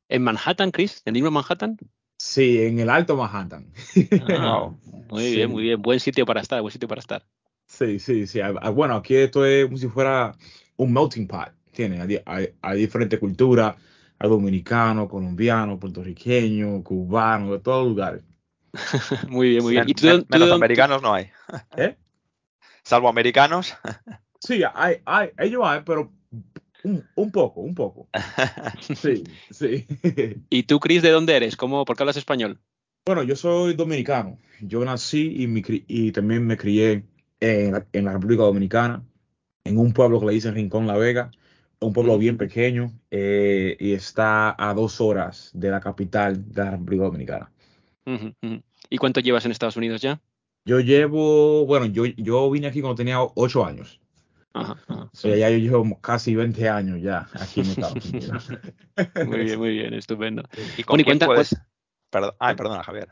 ¿En 0.09 0.23
Manhattan, 0.23 0.71
Chris? 0.71 1.01
¿En 1.05 1.15
el 1.15 1.21
mismo 1.21 1.31
Manhattan? 1.31 1.77
Sí, 2.17 2.61
en 2.61 2.79
el 2.79 2.89
Alto 2.89 3.17
Manhattan. 3.17 3.71
Ah. 4.29 4.71
Muy 5.09 5.23
sí. 5.23 5.35
bien, 5.35 5.51
muy 5.51 5.63
bien. 5.63 5.81
Buen 5.81 5.99
sitio 5.99 6.25
para 6.25 6.41
estar, 6.41 6.61
buen 6.61 6.71
sitio 6.71 6.87
para 6.87 6.99
estar. 6.99 7.23
Sí, 7.67 7.99
sí, 7.99 8.25
sí. 8.25 8.39
Bueno, 8.73 8.95
aquí 8.95 9.15
esto 9.15 9.45
es 9.45 9.65
como 9.65 9.77
si 9.77 9.87
fuera 9.87 10.35
un 10.77 10.91
melting 10.91 11.27
pot 11.27 11.51
tiene, 11.71 12.01
hay, 12.01 12.21
hay, 12.25 12.55
hay 12.61 12.79
diferentes 12.79 13.19
culturas, 13.19 13.75
hay 14.17 14.29
dominicano, 14.29 15.07
colombiano, 15.07 15.77
puertorriqueño, 15.77 16.83
cubano, 16.83 17.51
de 17.51 17.59
todos 17.59 17.87
lugares. 17.87 18.23
muy 19.29 19.49
bien, 19.49 19.63
muy 19.63 19.73
bien. 19.73 19.87
¿Y 19.87 19.93
tú, 19.93 20.07
Men, 20.07 20.21
tú, 20.21 20.27
menos 20.29 20.47
tú, 20.47 20.55
americanos 20.55 21.01
no 21.01 21.13
hay. 21.13 21.29
¿Eh? 21.77 21.97
Salvo 22.85 23.09
americanos. 23.09 23.75
sí, 24.39 24.61
hay, 24.73 24.97
hay, 25.05 25.31
ellos 25.37 25.63
hay, 25.65 25.81
pero 25.85 26.13
un, 26.83 27.03
un, 27.15 27.31
poco, 27.31 27.61
un 27.61 27.75
poco. 27.75 28.07
Sí, 28.95 29.23
sí. 29.51 29.85
¿Y 30.49 30.63
tú, 30.63 30.79
Chris, 30.79 31.01
de 31.01 31.09
dónde 31.09 31.35
eres? 31.35 31.57
¿Cómo, 31.57 31.83
¿Por 31.83 31.97
qué 31.97 32.03
hablas 32.03 32.17
español? 32.17 32.59
Bueno, 33.05 33.23
yo 33.23 33.35
soy 33.35 33.73
dominicano. 33.73 34.37
Yo 34.61 34.85
nací 34.85 35.43
y, 35.43 35.47
me, 35.47 35.61
y 35.67 36.11
también 36.11 36.45
me 36.45 36.55
crié 36.55 37.03
en 37.41 37.73
la, 37.73 37.85
en 37.91 38.05
la 38.05 38.13
República 38.13 38.43
Dominicana, 38.43 39.03
en 39.63 39.77
un 39.77 39.91
pueblo 39.91 40.19
que 40.19 40.27
le 40.27 40.33
dicen 40.33 40.55
Rincón 40.55 40.87
La 40.87 40.95
Vega 40.95 41.31
un 41.79 41.93
pueblo 41.93 42.17
bien 42.17 42.37
pequeño 42.37 42.91
eh, 43.11 43.75
y 43.79 43.93
está 43.93 44.55
a 44.57 44.73
dos 44.73 45.01
horas 45.01 45.51
de 45.53 45.69
la 45.69 45.79
capital 45.79 46.51
de 46.51 46.63
la 46.63 46.71
República 46.71 47.03
Dominicana. 47.03 47.51
¿Y 48.89 48.97
cuánto 48.97 49.19
llevas 49.19 49.45
en 49.45 49.51
Estados 49.51 49.77
Unidos 49.77 50.01
ya? 50.01 50.21
Yo 50.65 50.79
llevo, 50.79 51.65
bueno, 51.65 51.85
yo, 51.85 52.05
yo 52.05 52.49
vine 52.49 52.67
aquí 52.67 52.81
cuando 52.81 52.95
tenía 52.95 53.19
ocho 53.21 53.65
años. 53.65 54.01
Ajá, 54.53 54.77
ajá, 54.87 55.03
o 55.03 55.15
sea, 55.15 55.33
sí. 55.33 55.39
ya 55.39 55.49
yo 55.49 55.57
llevo 55.57 56.01
casi 56.01 56.33
20 56.33 56.69
años 56.69 57.01
ya 57.01 57.27
aquí 57.33 57.59
en 57.59 57.67
Estados 57.67 58.05
Unidos. 58.11 58.49
muy 59.27 59.39
bien, 59.39 59.59
muy 59.59 59.69
bien, 59.69 59.93
estupendo. 59.93 60.43
¿Y 60.77 60.83
con 60.83 60.93
bueno, 60.93 61.03
quién 61.03 61.05
cuenta, 61.05 61.25
puedes... 61.27 61.55
Perdón, 62.09 62.33
ay, 62.39 62.55
perdona, 62.55 62.83
Javier. 62.83 63.09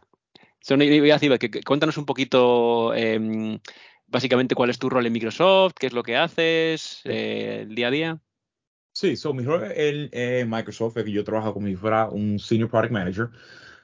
Son, 0.62 0.80
voy 0.80 1.12
a 1.12 1.16
decir, 1.16 1.38
que, 1.38 1.52
que, 1.52 1.62
cuéntanos 1.62 1.98
un 1.98 2.06
poquito 2.06 2.94
eh, 2.96 3.60
básicamente 4.08 4.56
cuál 4.56 4.70
es 4.70 4.80
tu 4.80 4.90
rol 4.90 5.06
en 5.06 5.12
Microsoft, 5.12 5.74
qué 5.78 5.88
es 5.88 5.94
lo 5.94 6.04
que 6.04 6.16
haces, 6.16 7.02
eh, 7.04 7.66
el 7.68 7.76
día 7.76 7.88
a 7.88 7.92
día. 7.92 8.20
Sí, 8.94 9.18
so, 9.18 9.34
mi 9.34 9.44
rol 9.44 9.64
en 9.76 10.10
eh, 10.12 10.46
Microsoft 10.48 10.98
es 10.98 11.04
que 11.04 11.12
yo 11.12 11.24
trabajo 11.24 11.54
como 11.54 11.68
si 11.68 11.76
fuera 11.76 12.08
un 12.10 12.40
Senior 12.40 12.70
Product 12.70 12.94
Manager. 12.94 13.30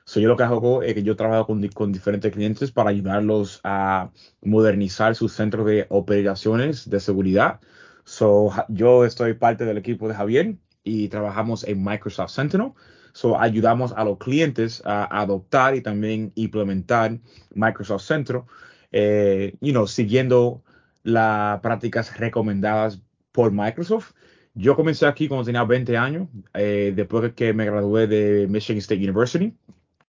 So, 0.10 0.20
yo 0.20 0.28
lo 0.28 0.36
que 0.36 0.42
hago 0.42 0.82
es 0.82 0.96
que 0.96 1.04
yo 1.04 1.16
trabajo 1.16 1.46
con, 1.46 1.68
con 1.68 1.92
diferentes 1.92 2.34
clientes 2.34 2.72
para 2.72 2.90
ayudarlos 2.90 3.62
a 3.64 4.10
modernizar 4.42 5.14
sus 5.14 5.34
centros 5.34 5.68
de 5.68 5.86
operaciones 5.90 6.90
de 6.90 7.00
seguridad. 7.00 7.60
So, 8.06 8.50
yo 8.70 9.06
estoy 9.06 9.36
parte 9.36 9.66
del 9.66 9.78
equipo 9.78 10.08
de 10.08 10.16
Javier 10.16 10.56
y 10.84 11.10
trabajamos 11.10 11.64
en 11.64 11.84
Microsoft 11.84 12.32
Sentinel. 12.32 12.72
So, 13.14 13.40
ayudamos 13.40 13.94
a 13.96 14.04
los 14.04 14.18
clientes 14.18 14.82
a 14.84 15.22
adoptar 15.22 15.76
y 15.76 15.82
también 15.82 16.32
implementar 16.34 17.20
Microsoft 17.54 18.02
Sentinel, 18.02 18.46
eh, 18.92 19.54
you 19.62 19.74
know, 19.74 19.86
siguiendo 19.86 20.64
las 21.04 21.60
prácticas 21.60 22.18
recomendadas 22.18 23.00
por 23.32 23.52
Microsoft. 23.52 24.14
Yo 24.56 24.76
comencé 24.76 25.06
aquí 25.06 25.28
cuando 25.28 25.46
tenía 25.46 25.64
20 25.66 25.96
años, 25.98 26.30
eh, 26.56 26.94
después 26.96 27.32
que 27.34 27.54
me 27.54 27.66
gradué 27.66 28.08
de 28.08 28.48
Michigan 28.48 28.80
State 28.80 29.04
University 29.04 29.54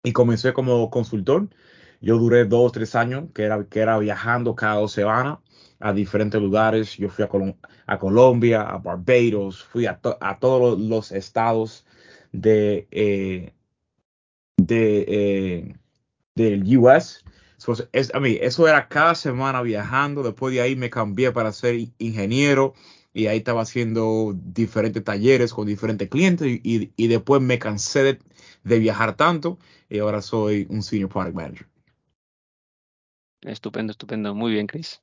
y 0.05 0.13
comencé 0.13 0.53
como 0.53 0.89
consultor. 0.89 1.49
Yo 1.99 2.17
duré 2.17 2.45
dos, 2.45 2.71
tres 2.71 2.95
años, 2.95 3.25
que 3.33 3.43
era, 3.43 3.65
que 3.65 3.79
era 3.79 3.97
viajando 3.97 4.55
cada 4.55 4.75
dos 4.75 4.91
semanas 4.93 5.39
a 5.79 5.93
diferentes 5.93 6.39
lugares. 6.41 6.95
Yo 6.97 7.09
fui 7.09 7.25
a, 7.25 7.27
Colom 7.27 7.53
a 7.87 7.99
Colombia, 7.99 8.61
a 8.61 8.77
Barbados, 8.77 9.63
fui 9.63 9.87
a, 9.87 9.99
a 10.21 10.39
todos 10.39 10.79
los 10.79 11.11
estados 11.11 11.85
de, 12.31 12.87
eh, 12.91 13.53
de 14.57 15.05
eh, 15.07 15.75
del 16.35 16.77
US. 16.77 17.23
So, 17.57 17.73
a 18.13 18.19
mí, 18.19 18.37
eso 18.41 18.67
era 18.67 18.87
cada 18.87 19.15
semana 19.15 19.61
viajando. 19.63 20.21
Después 20.21 20.53
de 20.53 20.61
ahí 20.61 20.75
me 20.75 20.89
cambié 20.91 21.31
para 21.31 21.51
ser 21.51 21.75
ingeniero 21.97 22.73
y 23.13 23.27
ahí 23.27 23.37
estaba 23.37 23.61
haciendo 23.61 24.35
diferentes 24.35 25.03
talleres 25.03 25.53
con 25.53 25.65
diferentes 25.65 26.09
clientes 26.09 26.47
y, 26.47 26.61
y, 26.63 26.93
y 26.97 27.07
después 27.07 27.41
me 27.41 27.57
cansé 27.57 28.03
de, 28.03 28.19
de, 28.65 28.79
viajar 28.79 29.15
tanto 29.15 29.57
y 29.89 29.99
ahora 29.99 30.21
soy 30.21 30.67
un 30.69 30.83
senior 30.83 31.09
product 31.09 31.35
manager. 31.35 31.67
Estupendo, 33.41 33.91
estupendo. 33.91 34.33
Muy 34.35 34.51
bien, 34.53 34.67
Chris. 34.67 35.01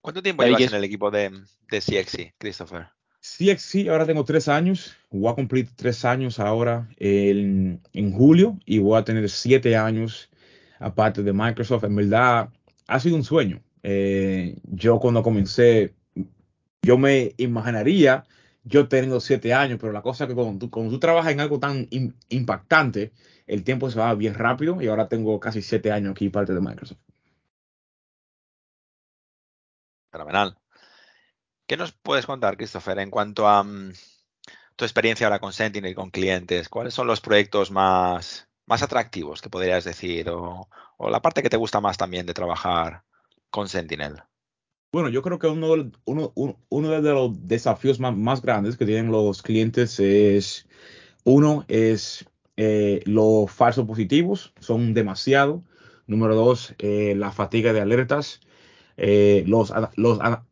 ¿Cuánto 0.00 0.22
tiempo 0.22 0.42
llevas 0.42 0.62
en 0.62 0.74
el 0.74 0.84
equipo 0.84 1.10
de, 1.10 1.30
de 1.70 1.80
CXC, 1.80 2.34
Christopher? 2.38 2.88
CXC, 3.20 3.88
ahora 3.88 4.06
tengo 4.06 4.24
tres 4.24 4.48
años. 4.48 4.96
Voy 5.10 5.30
a 5.30 5.34
cumplir 5.34 5.68
tres 5.76 6.04
años 6.04 6.40
ahora 6.40 6.88
en, 6.96 7.80
en 7.92 8.12
julio 8.12 8.58
y 8.64 8.78
voy 8.78 8.98
a 8.98 9.04
tener 9.04 9.28
siete 9.30 9.76
años 9.76 10.28
aparte 10.80 11.22
de 11.22 11.32
Microsoft. 11.32 11.84
En 11.84 11.94
verdad, 11.94 12.50
ha 12.88 13.00
sido 13.00 13.16
un 13.16 13.24
sueño. 13.24 13.62
Eh, 13.82 14.56
yo 14.64 14.98
cuando 14.98 15.22
comencé, 15.22 15.94
yo 16.82 16.98
me 16.98 17.34
imaginaría 17.36 18.24
yo 18.64 18.88
teniendo 18.88 19.20
siete 19.20 19.54
años, 19.54 19.78
pero 19.80 19.92
la 19.92 20.02
cosa 20.02 20.24
es 20.24 20.28
que 20.28 20.34
cuando 20.34 20.68
tú, 20.68 20.98
trabajas 20.98 21.32
en 21.32 21.40
algo 21.40 21.58
tan 21.58 21.88
impactante, 22.28 23.12
el 23.46 23.64
tiempo 23.64 23.90
se 23.90 23.98
va 23.98 24.14
bien 24.14 24.34
rápido 24.34 24.80
y 24.80 24.88
ahora 24.88 25.08
tengo 25.08 25.38
casi 25.40 25.62
siete 25.62 25.90
años 25.92 26.12
aquí 26.12 26.28
parte 26.28 26.54
de 26.54 26.60
Microsoft. 26.60 26.98
Fenomenal. 30.10 30.56
¿Qué 31.66 31.76
nos 31.76 31.92
puedes 31.92 32.26
contar, 32.26 32.56
Christopher, 32.56 32.98
en 32.98 33.10
cuanto 33.10 33.48
a 33.48 33.62
um, 33.62 33.92
tu 34.76 34.84
experiencia 34.84 35.26
ahora 35.26 35.38
con 35.38 35.52
Sentinel 35.52 35.92
y 35.92 35.94
con 35.94 36.10
clientes? 36.10 36.68
¿Cuáles 36.68 36.94
son 36.94 37.06
los 37.06 37.20
proyectos 37.20 37.70
más, 37.70 38.48
más 38.66 38.82
atractivos 38.82 39.40
que 39.40 39.50
podrías 39.50 39.84
decir? 39.84 40.28
O, 40.30 40.68
la 40.98 41.22
parte 41.22 41.42
que 41.42 41.50
te 41.50 41.56
gusta 41.56 41.80
más 41.80 41.96
también 41.96 42.26
de 42.26 42.34
trabajar 42.34 43.04
con 43.50 43.68
Sentinel. 43.68 44.22
Bueno, 44.92 45.08
yo 45.08 45.22
creo 45.22 45.38
que 45.38 45.46
uno, 45.46 47.00
de 47.00 47.12
los 47.12 47.48
desafíos 47.48 47.98
más, 47.98 48.42
grandes 48.42 48.76
que 48.76 48.84
tienen 48.84 49.10
los 49.10 49.40
clientes 49.40 49.98
es, 49.98 50.68
uno 51.24 51.64
es 51.68 52.26
eh, 52.58 53.00
los 53.06 53.50
falsos 53.50 53.86
positivos, 53.86 54.52
son 54.60 54.92
demasiado. 54.92 55.64
Número 56.06 56.34
dos, 56.34 56.74
eh, 56.78 57.14
la 57.16 57.32
fatiga 57.32 57.72
de 57.72 57.80
alertas. 57.80 58.40
Eh, 58.98 59.44
los, 59.46 59.72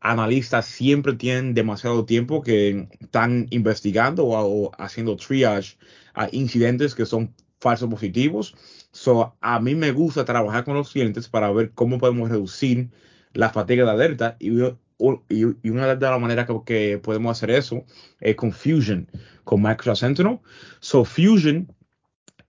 analistas 0.00 0.64
siempre 0.64 1.14
tienen 1.16 1.52
demasiado 1.52 2.06
tiempo 2.06 2.42
que 2.42 2.88
están 2.98 3.46
investigando 3.50 4.24
o, 4.24 4.68
o 4.68 4.72
haciendo 4.78 5.16
triage 5.16 5.76
a 6.14 6.30
incidentes 6.32 6.94
que 6.94 7.04
son 7.04 7.34
falsos 7.60 7.90
positivos. 7.90 8.54
So, 8.92 9.36
a 9.42 9.60
mí 9.60 9.74
me 9.74 9.92
gusta 9.92 10.24
trabajar 10.24 10.64
con 10.64 10.74
los 10.76 10.92
clientes 10.92 11.28
para 11.28 11.52
ver 11.52 11.72
cómo 11.72 11.98
podemos 11.98 12.30
reducir 12.30 12.88
la 13.32 13.50
fatiga 13.50 13.84
de 13.84 13.90
alerta 13.90 14.36
y, 14.38 14.50
y, 14.58 15.70
una 15.70 15.94
de 15.94 16.06
las 16.06 16.20
maneras 16.20 16.46
que, 16.46 16.54
que, 16.64 16.98
podemos 16.98 17.36
hacer 17.36 17.50
eso 17.50 17.84
es 18.20 18.36
con 18.36 18.52
Fusion, 18.52 19.08
con 19.44 19.62
Microsoft 19.62 20.00
Sentinel. 20.00 20.40
So, 20.80 21.04
Fusion 21.04 21.72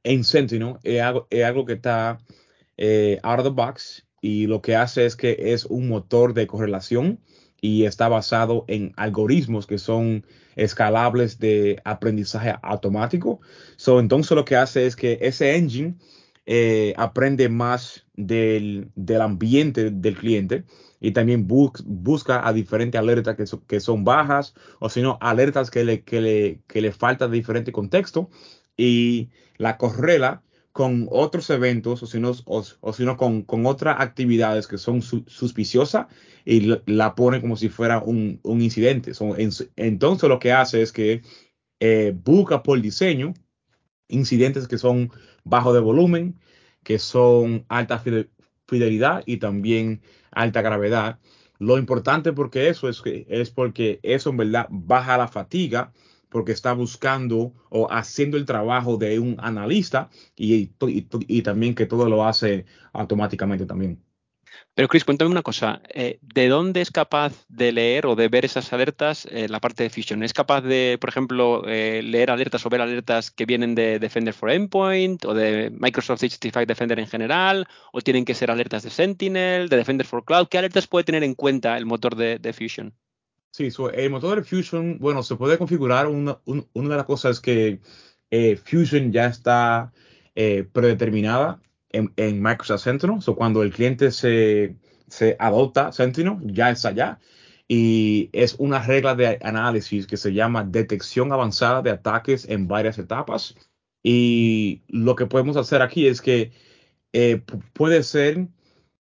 en 0.03 0.23
Sentinel 0.23 0.75
es 0.83 1.01
algo, 1.01 1.27
es 1.29 1.43
algo 1.43 1.65
que 1.65 1.73
está 1.73 2.19
eh, 2.77 3.19
out 3.23 3.39
of 3.39 3.45
the 3.45 3.51
box 3.51 4.05
y 4.21 4.47
lo 4.47 4.61
que 4.61 4.75
hace 4.75 5.05
es 5.05 5.15
que 5.15 5.35
es 5.53 5.65
un 5.65 5.87
motor 5.87 6.33
de 6.33 6.47
correlación 6.47 7.19
y 7.59 7.85
está 7.85 8.07
basado 8.07 8.65
en 8.67 8.91
algoritmos 8.97 9.67
que 9.67 9.77
son 9.77 10.25
escalables 10.55 11.39
de 11.39 11.79
aprendizaje 11.85 12.55
automático. 12.61 13.39
So, 13.77 13.99
entonces 13.99 14.31
lo 14.31 14.45
que 14.45 14.55
hace 14.55 14.87
es 14.87 14.95
que 14.95 15.19
ese 15.21 15.55
engine 15.55 15.95
eh, 16.45 16.93
aprende 16.97 17.49
más 17.49 18.07
del, 18.15 18.91
del, 18.95 19.21
ambiente 19.21 19.91
del 19.91 20.17
cliente 20.17 20.65
y 20.99 21.11
también 21.11 21.47
bu 21.47 21.71
busca 21.85 22.47
a 22.47 22.51
diferentes 22.53 22.99
alertas 22.99 23.35
que, 23.35 23.45
que, 23.67 23.79
son 23.79 24.03
bajas 24.03 24.55
o 24.79 24.89
si 24.89 25.01
no 25.01 25.17
alertas 25.21 25.69
que 25.69 25.83
le, 25.83 26.03
que 26.03 26.19
le, 26.21 26.61
que 26.67 26.81
le 26.81 26.91
falta 26.91 27.27
de 27.27 27.37
diferente 27.37 27.71
contexto 27.71 28.29
y 28.75 29.29
la 29.57 29.77
correla 29.77 30.43
con 30.71 31.07
otros 31.11 31.49
eventos 31.49 32.01
o 32.01 32.07
si 32.07 32.19
no, 32.19 32.31
o, 32.45 32.63
con, 33.17 33.43
con, 33.43 33.65
otras 33.65 33.97
actividades 33.99 34.67
que 34.67 34.77
son 34.77 35.01
su, 35.01 35.23
suspiciosas 35.27 36.07
y 36.45 36.75
la, 36.85 37.13
pone 37.15 37.41
como 37.41 37.55
si 37.57 37.69
fuera 37.69 37.99
un, 37.99 38.39
un 38.43 38.61
incidente. 38.61 39.11
Entonces 39.75 40.29
lo 40.29 40.39
que 40.39 40.53
hace 40.53 40.81
es 40.81 40.91
que 40.91 41.21
eh, 41.79 42.15
busca 42.15 42.63
por 42.63 42.81
diseño 42.81 43.33
incidentes 44.07 44.67
que 44.67 44.77
son 44.77 45.11
bajo 45.43 45.73
de 45.73 45.79
volumen, 45.79 46.39
que 46.83 46.99
son 46.99 47.65
alta 47.69 48.03
fidelidad 48.67 49.23
y 49.25 49.37
también 49.37 50.01
alta 50.31 50.61
gravedad. 50.61 51.19
Lo 51.59 51.77
importante 51.77 52.33
porque 52.33 52.69
eso 52.69 52.89
es 52.89 53.01
que 53.01 53.25
es 53.29 53.51
porque 53.51 53.99
eso 54.03 54.31
en 54.31 54.37
verdad 54.37 54.67
baja 54.69 55.17
la 55.17 55.27
fatiga 55.27 55.93
porque 56.29 56.53
está 56.53 56.73
buscando 56.73 57.53
o 57.69 57.91
haciendo 57.91 58.37
el 58.37 58.45
trabajo 58.45 58.97
de 58.97 59.19
un 59.19 59.35
analista 59.39 60.09
y, 60.35 60.55
y, 60.55 61.07
y 61.27 61.41
también 61.43 61.75
que 61.75 61.85
todo 61.85 62.09
lo 62.09 62.25
hace 62.25 62.65
automáticamente 62.93 63.65
también. 63.65 64.01
Pero 64.73 64.87
Chris, 64.87 65.03
cuéntame 65.03 65.31
una 65.31 65.41
cosa, 65.41 65.81
eh, 65.89 66.19
¿de 66.21 66.47
dónde 66.47 66.81
es 66.81 66.91
capaz 66.91 67.45
de 67.49 67.71
leer 67.71 68.05
o 68.05 68.15
de 68.15 68.29
ver 68.29 68.45
esas 68.45 68.71
alertas 68.71 69.27
eh, 69.29 69.47
la 69.49 69.59
parte 69.59 69.83
de 69.83 69.89
Fusion? 69.89 70.23
¿Es 70.23 70.33
capaz 70.33 70.61
de, 70.61 70.97
por 70.99 71.09
ejemplo, 71.09 71.63
eh, 71.67 72.01
leer 72.03 72.31
alertas 72.31 72.65
o 72.65 72.69
ver 72.69 72.81
alertas 72.81 73.31
que 73.31 73.45
vienen 73.45 73.75
de 73.75 73.99
Defender 73.99 74.33
for 74.33 74.49
Endpoint 74.49 75.25
o 75.25 75.33
de 75.33 75.69
Microsoft 75.71 76.19
365 76.19 76.65
Defender 76.65 76.99
en 76.99 77.07
general? 77.07 77.67
¿O 77.91 78.01
tienen 78.01 78.23
que 78.23 78.33
ser 78.33 78.49
alertas 78.49 78.83
de 78.83 78.89
Sentinel, 78.89 79.67
de 79.67 79.77
Defender 79.77 80.07
for 80.07 80.23
Cloud? 80.23 80.47
¿Qué 80.47 80.57
alertas 80.57 80.87
puede 80.87 81.03
tener 81.03 81.23
en 81.23 81.35
cuenta 81.35 81.77
el 81.77 81.85
motor 81.85 82.15
de, 82.15 82.53
Fusion? 82.53 82.93
Sí, 83.51 83.69
el 83.93 84.09
motor 84.09 84.37
de 84.37 84.43
Fusion, 84.43 84.99
bueno, 84.99 85.21
se 85.21 85.35
puede 85.35 85.57
configurar. 85.57 86.07
Una, 86.07 86.39
un, 86.45 86.65
una 86.73 86.89
de 86.89 86.95
las 86.95 87.05
cosas 87.05 87.37
es 87.37 87.39
que 87.41 87.79
Fusion 88.63 89.11
ya 89.11 89.25
está 89.25 89.91
predeterminada 90.33 91.59
en, 91.91 92.13
en, 92.17 92.41
Microsoft 92.41 92.83
Sentinel. 92.83 93.21
So, 93.21 93.35
cuando 93.35 93.63
el 93.63 93.71
cliente 93.71 94.11
se, 94.11 94.75
se 95.07 95.35
adopta 95.39 95.91
Sentinel, 95.91 96.37
ya 96.43 96.69
está 96.71 96.89
allá. 96.89 97.19
Y 97.67 98.29
es 98.33 98.55
una 98.59 98.81
regla 98.83 99.15
de 99.15 99.39
análisis 99.41 100.05
que 100.05 100.17
se 100.17 100.33
llama 100.33 100.65
detección 100.65 101.31
avanzada 101.31 101.81
de 101.81 101.91
ataques 101.91 102.45
en 102.49 102.67
varias 102.67 102.99
etapas. 102.99 103.55
Y 104.03 104.81
lo 104.87 105.15
que 105.15 105.25
podemos 105.25 105.57
hacer 105.57 105.81
aquí 105.81 106.07
es 106.07 106.21
que 106.21 106.51
eh, 107.13 107.41
puede 107.73 108.03
ser 108.03 108.47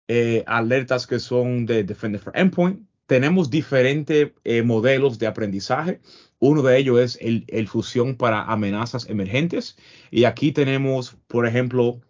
eh, 0.08 0.44
alertas 0.48 1.08
que 1.08 1.20
son 1.20 1.66
de 1.66 1.84
Defender 1.84 2.22
for 2.22 2.34
Endpoint. 2.36 2.88
Tenemos 3.06 3.50
diferentes 3.50 4.32
eh, 4.44 4.62
modelos 4.62 5.20
de 5.20 5.28
aprendizaje. 5.28 6.00
Uno 6.40 6.62
de 6.62 6.78
ellos 6.78 7.00
es 7.00 7.18
el, 7.22 7.46
el 7.48 7.68
fusión 7.68 8.16
para 8.16 8.44
amenazas 8.44 9.10
emergentes. 9.10 9.78
Y 10.12 10.26
aquí 10.26 10.52
tenemos, 10.52 11.18
por 11.28 11.48
ejemplo, 11.48 12.02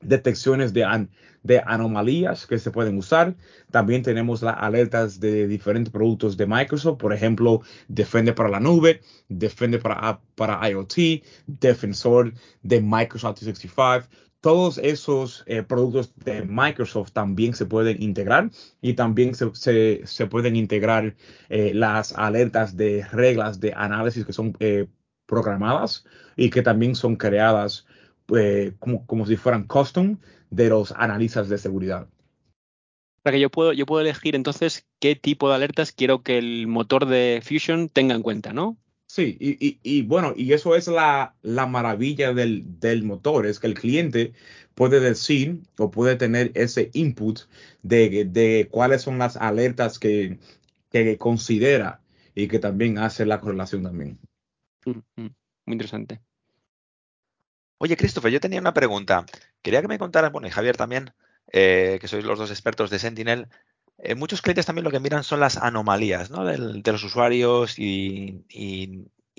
detecciones 0.00 0.72
de, 0.72 1.06
de, 1.42 1.62
anomalías 1.66 2.46
que 2.46 2.58
se 2.58 2.70
pueden 2.70 2.98
usar. 2.98 3.36
También 3.70 4.02
tenemos 4.02 4.42
las 4.42 4.56
alertas 4.58 5.20
de 5.20 5.46
diferentes 5.46 5.92
productos 5.92 6.36
de 6.36 6.46
Microsoft, 6.46 6.98
por 6.98 7.12
ejemplo, 7.12 7.62
Defender 7.88 8.34
para 8.34 8.48
la 8.48 8.60
nube, 8.60 9.00
Defender 9.28 9.80
para, 9.80 10.20
para 10.34 10.68
IoT, 10.70 11.22
Defensor 11.46 12.32
de 12.62 12.80
Microsoft 12.80 13.40
365. 13.40 14.08
Todos 14.40 14.78
esos 14.78 15.42
eh, 15.46 15.64
productos 15.64 16.14
de 16.24 16.42
Microsoft 16.44 17.10
también 17.10 17.54
se 17.54 17.66
pueden 17.66 18.00
integrar 18.00 18.50
y 18.80 18.92
también 18.92 19.34
se, 19.34 19.52
se, 19.54 20.02
se 20.04 20.26
pueden 20.26 20.54
integrar 20.54 21.16
eh, 21.48 21.72
las 21.74 22.12
alertas 22.12 22.76
de 22.76 23.04
reglas 23.10 23.58
de 23.58 23.72
análisis 23.74 24.24
que 24.24 24.32
son 24.32 24.56
eh, 24.60 24.86
programadas 25.26 26.04
y 26.36 26.50
que 26.50 26.62
también 26.62 26.94
son 26.94 27.16
creadas 27.16 27.84
eh, 28.36 28.74
como, 28.78 29.06
como 29.06 29.26
si 29.26 29.36
fueran 29.36 29.66
custom 29.66 30.18
de 30.50 30.68
los 30.68 30.92
analistas 30.92 31.48
de 31.48 31.58
seguridad. 31.58 32.08
Para 33.22 33.36
que 33.36 33.40
yo 33.40 33.50
puedo, 33.50 33.72
yo 33.72 33.86
puedo 33.86 34.00
elegir 34.00 34.34
entonces 34.34 34.86
qué 35.00 35.14
tipo 35.14 35.48
de 35.48 35.54
alertas 35.56 35.92
quiero 35.92 36.22
que 36.22 36.38
el 36.38 36.66
motor 36.66 37.06
de 37.06 37.42
Fusion 37.44 37.88
tenga 37.88 38.14
en 38.14 38.22
cuenta, 38.22 38.52
¿no? 38.52 38.78
Sí, 39.06 39.36
y, 39.40 39.66
y, 39.66 39.80
y 39.82 40.02
bueno, 40.02 40.34
y 40.36 40.52
eso 40.52 40.76
es 40.76 40.86
la, 40.86 41.34
la 41.42 41.66
maravilla 41.66 42.34
del, 42.34 42.78
del 42.78 43.04
motor, 43.04 43.46
es 43.46 43.58
que 43.58 43.66
el 43.66 43.74
cliente 43.74 44.34
puede 44.74 45.00
decir 45.00 45.62
o 45.78 45.90
puede 45.90 46.16
tener 46.16 46.52
ese 46.54 46.90
input 46.92 47.40
de, 47.82 48.26
de 48.26 48.68
cuáles 48.70 49.02
son 49.02 49.18
las 49.18 49.36
alertas 49.36 49.98
que, 49.98 50.38
que 50.90 51.16
considera 51.18 52.02
y 52.34 52.48
que 52.48 52.58
también 52.58 52.98
hace 52.98 53.24
la 53.26 53.40
correlación 53.40 53.82
también. 53.82 54.18
Mm, 54.86 54.90
mm, 55.16 55.34
Muy 55.66 55.74
interesante. 55.74 56.20
Oye, 57.78 57.96
Christopher, 57.96 58.32
yo 58.32 58.40
tenía 58.40 58.60
una 58.60 58.74
pregunta. 58.74 59.24
Quería 59.62 59.80
que 59.82 59.88
me 59.88 59.98
contaras, 59.98 60.32
bueno, 60.32 60.48
y 60.48 60.50
Javier 60.50 60.76
también, 60.76 61.12
eh, 61.52 61.98
que 62.00 62.08
sois 62.08 62.24
los 62.24 62.38
dos 62.38 62.50
expertos 62.50 62.90
de 62.90 62.98
Sentinel. 62.98 63.48
eh, 63.98 64.14
muchos 64.14 64.42
clientes 64.42 64.66
también 64.66 64.84
lo 64.84 64.90
que 64.92 65.00
miran 65.00 65.24
son 65.24 65.40
las 65.40 65.56
anomalías 65.56 66.30
¿no? 66.30 66.44
de 66.44 66.92
los 66.92 67.04
usuarios 67.04 67.78
y, 67.78 68.44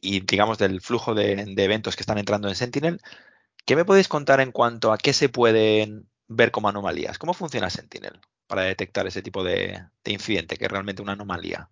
digamos, 0.02 0.58
del 0.58 0.82
flujo 0.82 1.14
de, 1.16 1.46
de 1.56 1.64
eventos 1.64 1.96
que 1.96 2.02
están 2.04 2.18
entrando 2.18 2.48
en 2.50 2.56
Sentinel. 2.56 3.00
¿Qué 3.66 3.76
me 3.76 3.86
podéis 3.86 4.08
contar 4.10 4.42
en 4.42 4.52
cuanto 4.54 4.94
a 4.94 4.98
qué 5.00 5.14
se 5.14 5.30
pueden 5.30 6.10
ver 6.28 6.52
como 6.52 6.70
anomalías? 6.70 7.20
¿Cómo 7.20 7.34
funciona 7.36 7.70
Sentinel 7.70 8.20
para 8.48 8.64
detectar 8.64 9.08
ese 9.08 9.22
tipo 9.24 9.44
de, 9.44 9.84
de 10.04 10.14
incidente, 10.14 10.58
que 10.58 10.66
es 10.66 10.72
realmente 10.72 11.02
una 11.04 11.14
anomalía? 11.14 11.70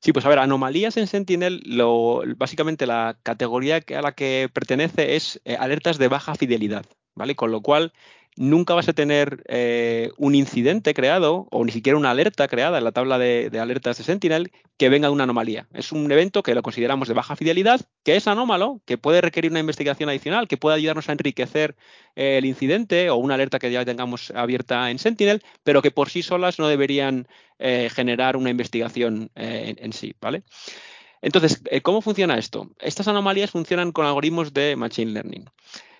Sí, 0.00 0.12
pues 0.12 0.24
a 0.24 0.28
ver, 0.28 0.38
anomalías 0.38 0.96
en 0.96 1.06
Sentinel, 1.06 1.62
lo, 1.64 2.22
básicamente 2.36 2.86
la 2.86 3.18
categoría 3.22 3.80
a 3.96 4.02
la 4.02 4.12
que 4.12 4.48
pertenece 4.52 5.16
es 5.16 5.40
eh, 5.44 5.56
alertas 5.58 5.98
de 5.98 6.08
baja 6.08 6.34
fidelidad, 6.34 6.86
¿vale? 7.14 7.34
Con 7.34 7.50
lo 7.50 7.60
cual, 7.62 7.92
nunca 8.36 8.74
vas 8.74 8.88
a 8.88 8.92
tener 8.92 9.42
eh, 9.48 10.10
un 10.18 10.34
incidente 10.34 10.94
creado 10.94 11.48
o 11.50 11.64
ni 11.64 11.72
siquiera 11.72 11.98
una 11.98 12.10
alerta 12.10 12.46
creada 12.48 12.78
en 12.78 12.84
la 12.84 12.92
tabla 12.92 13.18
de, 13.18 13.50
alertas 13.58 13.98
de 13.98 14.04
Sentinel 14.04 14.52
que 14.76 14.88
venga 14.88 15.08
de 15.08 15.14
una 15.14 15.24
anomalía. 15.24 15.66
Es 15.72 15.92
un 15.92 16.10
evento 16.12 16.42
que 16.42 16.54
lo 16.54 16.62
consideramos 16.62 17.08
de 17.08 17.14
baja 17.14 17.34
fidelidad, 17.34 17.80
que 18.04 18.16
es 18.16 18.28
anómalo, 18.28 18.82
que 18.84 18.98
puede 18.98 19.22
requerir 19.22 19.50
una 19.50 19.60
investigación 19.60 20.10
adicional, 20.10 20.48
que 20.48 20.58
puede 20.58 20.76
ayudarnos 20.76 21.08
a 21.08 21.12
enriquecer 21.12 21.76
eh, 22.14 22.38
el 22.38 22.44
incidente 22.44 23.08
o 23.10 23.16
una 23.16 23.34
alerta 23.34 23.58
que 23.58 23.70
ya 23.72 23.84
tengamos 23.84 24.30
abierta 24.32 24.90
en 24.90 24.98
Sentinel, 24.98 25.42
pero 25.64 25.80
que 25.80 25.90
por 25.90 26.10
sí 26.10 26.22
solas 26.22 26.58
no 26.58 26.68
deberían 26.68 27.26
eh, 27.58 27.88
generar 27.92 28.36
una 28.36 28.50
investigación 28.50 29.30
en, 29.34 29.76
en 29.80 29.92
sí, 29.92 30.14
¿vale? 30.20 30.42
Entonces, 31.22 31.62
¿cómo 31.82 32.02
funciona 32.02 32.38
esto? 32.38 32.70
Estas 32.78 33.08
anomalías 33.08 33.50
funcionan 33.50 33.90
con 33.90 34.04
algoritmos 34.04 34.52
de 34.52 34.76
Machine 34.76 35.12
Learning. 35.12 35.46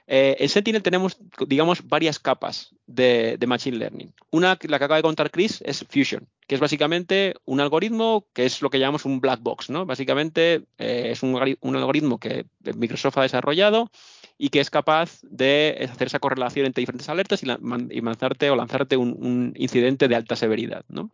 Eh, 0.06 0.36
en 0.38 0.48
Sentinel 0.48 0.82
tenemos, 0.82 1.18
digamos, 1.46 1.86
varias 1.86 2.18
capas 2.18 2.74
de, 2.86 3.38
Machine 3.46 3.78
Learning. 3.78 4.12
Una, 4.30 4.58
la 4.62 4.78
que 4.78 4.84
acaba 4.84 4.96
de 4.96 5.02
contar 5.02 5.30
Chris, 5.30 5.62
es 5.66 5.84
Fusion, 5.88 6.28
que 6.46 6.54
es 6.54 6.60
básicamente 6.60 7.34
un 7.44 7.60
algoritmo 7.60 8.26
que 8.32 8.44
es 8.44 8.62
lo 8.62 8.70
que 8.70 8.78
llamamos 8.78 9.04
un 9.04 9.20
black 9.20 9.40
box. 9.42 9.70
¿no? 9.70 9.84
Básicamente 9.84 10.62
eh, 10.78 11.08
es 11.10 11.22
un, 11.22 11.36
algoritmo 11.36 12.18
que 12.18 12.46
Microsoft 12.76 13.18
ha 13.18 13.22
desarrollado 13.22 13.90
y 14.38 14.50
que 14.50 14.60
es 14.60 14.70
capaz 14.70 15.20
de 15.22 15.88
hacer 15.90 16.06
esa 16.06 16.20
correlación 16.20 16.66
entre 16.66 16.82
diferentes 16.82 17.08
alertas 17.08 17.42
y, 17.42 17.46
la, 17.46 17.58
lanzarte 17.58 18.50
o 18.50 18.56
lanzarte 18.56 18.96
un, 18.96 19.16
un, 19.18 19.54
incidente 19.56 20.06
de 20.06 20.14
alta 20.14 20.36
severidad. 20.36 20.84
¿no? 20.88 21.10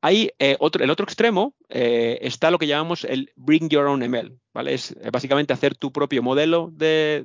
Hay 0.00 0.30
eh, 0.38 0.56
otro, 0.60 0.84
el 0.84 0.90
otro 0.90 1.04
extremo 1.04 1.56
eh, 1.68 2.18
está 2.22 2.52
lo 2.52 2.58
que 2.58 2.68
llamamos 2.68 3.02
el 3.02 3.32
Bring 3.34 3.68
Your 3.68 3.86
Own 3.86 4.08
ML, 4.08 4.38
¿vale? 4.54 4.74
Es 4.74 4.92
eh, 4.92 5.10
básicamente 5.10 5.52
hacer 5.52 5.74
tu 5.74 5.92
propio 5.92 6.22
modelo 6.22 6.70
de, 6.72 7.24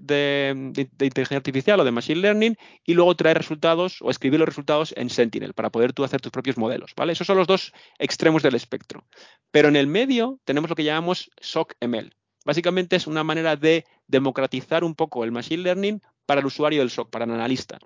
inteligencia 0.99 1.37
artificial 1.37 1.79
o 1.79 1.83
de 1.83 1.91
machine 1.91 2.19
learning 2.19 2.57
y 2.83 2.95
luego 2.95 3.15
traer 3.15 3.37
resultados 3.37 4.01
o 4.01 4.09
escribir 4.09 4.39
los 4.39 4.49
resultados 4.49 4.91
en 4.97 5.11
Sentinel 5.11 5.53
para 5.53 5.69
poder 5.69 5.93
tú 5.93 6.03
hacer 6.03 6.19
tus 6.19 6.31
propios 6.31 6.57
modelos, 6.57 6.93
¿vale? 6.97 7.13
Esos 7.13 7.27
son 7.27 7.37
los 7.37 7.45
dos 7.45 7.73
extremos 7.99 8.41
del 8.41 8.55
espectro. 8.55 9.05
Pero 9.51 9.67
en 9.67 9.75
el 9.75 9.85
medio 9.85 10.39
tenemos 10.43 10.67
lo 10.67 10.75
que 10.75 10.83
llamamos 10.83 11.29
SOC 11.39 11.75
ML. 11.79 12.11
Básicamente 12.43 12.95
es 12.95 13.05
una 13.05 13.23
manera 13.23 13.55
de 13.55 13.85
democratizar 14.07 14.83
un 14.83 14.95
poco 14.95 15.23
el 15.23 15.31
machine 15.31 15.61
learning 15.61 16.01
para 16.25 16.41
el 16.41 16.47
usuario 16.47 16.79
del 16.79 16.89
SOC, 16.89 17.11
para 17.11 17.25
el 17.25 17.31
analista. 17.31 17.77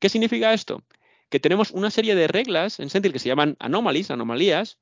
¿Qué 0.00 0.08
significa 0.08 0.52
esto? 0.52 0.82
Que 1.30 1.40
tenemos 1.40 1.70
una 1.70 1.90
serie 1.90 2.14
de 2.14 2.28
reglas 2.28 2.80
en 2.80 2.90
Sentinel 2.90 3.12
que 3.14 3.18
se 3.18 3.28
llaman 3.28 3.56
anomalies, 3.60 4.10
anomalías, 4.10 4.78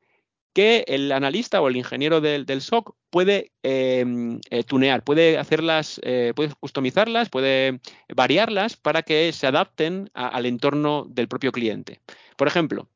que 0.54 0.84
el 0.88 1.12
analista 1.12 1.60
o 1.60 1.68
el 1.68 1.76
ingeniero 1.76 2.20
del, 2.20 2.60
SOC 2.60 2.96
puede 3.10 3.52
eh, 3.62 4.04
eh, 4.50 4.64
tunear, 4.64 5.04
puede 5.04 5.38
hacerlas, 5.38 6.00
eh, 6.02 6.32
puede 6.34 6.52
customizarlas, 6.58 7.28
puede 7.28 7.80
variarlas 8.08 8.76
para 8.76 9.02
que 9.02 9.32
se 9.32 9.46
adapten 9.46 10.10
al 10.14 10.46
entorno 10.46 11.04
del 11.08 11.28
propio 11.28 11.52
cliente. 11.52 12.00
Por 12.36 12.48
ejemplo, 12.48 12.88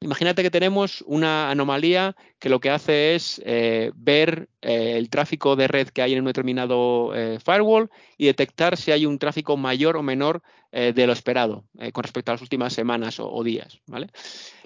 Imagínate 0.00 0.42
que 0.42 0.50
tenemos 0.50 1.02
una 1.06 1.50
anomalía 1.50 2.16
que 2.38 2.50
lo 2.50 2.60
que 2.60 2.68
hace 2.68 3.14
es 3.14 3.40
eh, 3.46 3.92
ver 3.94 4.50
eh, 4.60 4.98
el 4.98 5.08
tráfico 5.08 5.56
de 5.56 5.68
red 5.68 5.88
que 5.88 6.02
hay 6.02 6.12
en 6.12 6.18
un 6.18 6.26
determinado 6.26 7.14
eh, 7.14 7.38
firewall 7.42 7.90
y 8.18 8.26
detectar 8.26 8.76
si 8.76 8.92
hay 8.92 9.06
un 9.06 9.18
tráfico 9.18 9.56
mayor 9.56 9.96
o 9.96 10.02
menor 10.02 10.42
de 10.72 11.06
lo 11.06 11.14
esperado 11.14 11.64
con 11.94 12.02
respecto 12.02 12.30
a 12.30 12.34
las 12.34 12.42
últimas 12.42 12.74
semanas 12.74 13.16
o, 13.18 13.42
días. 13.42 13.80
¿vale? 13.86 14.08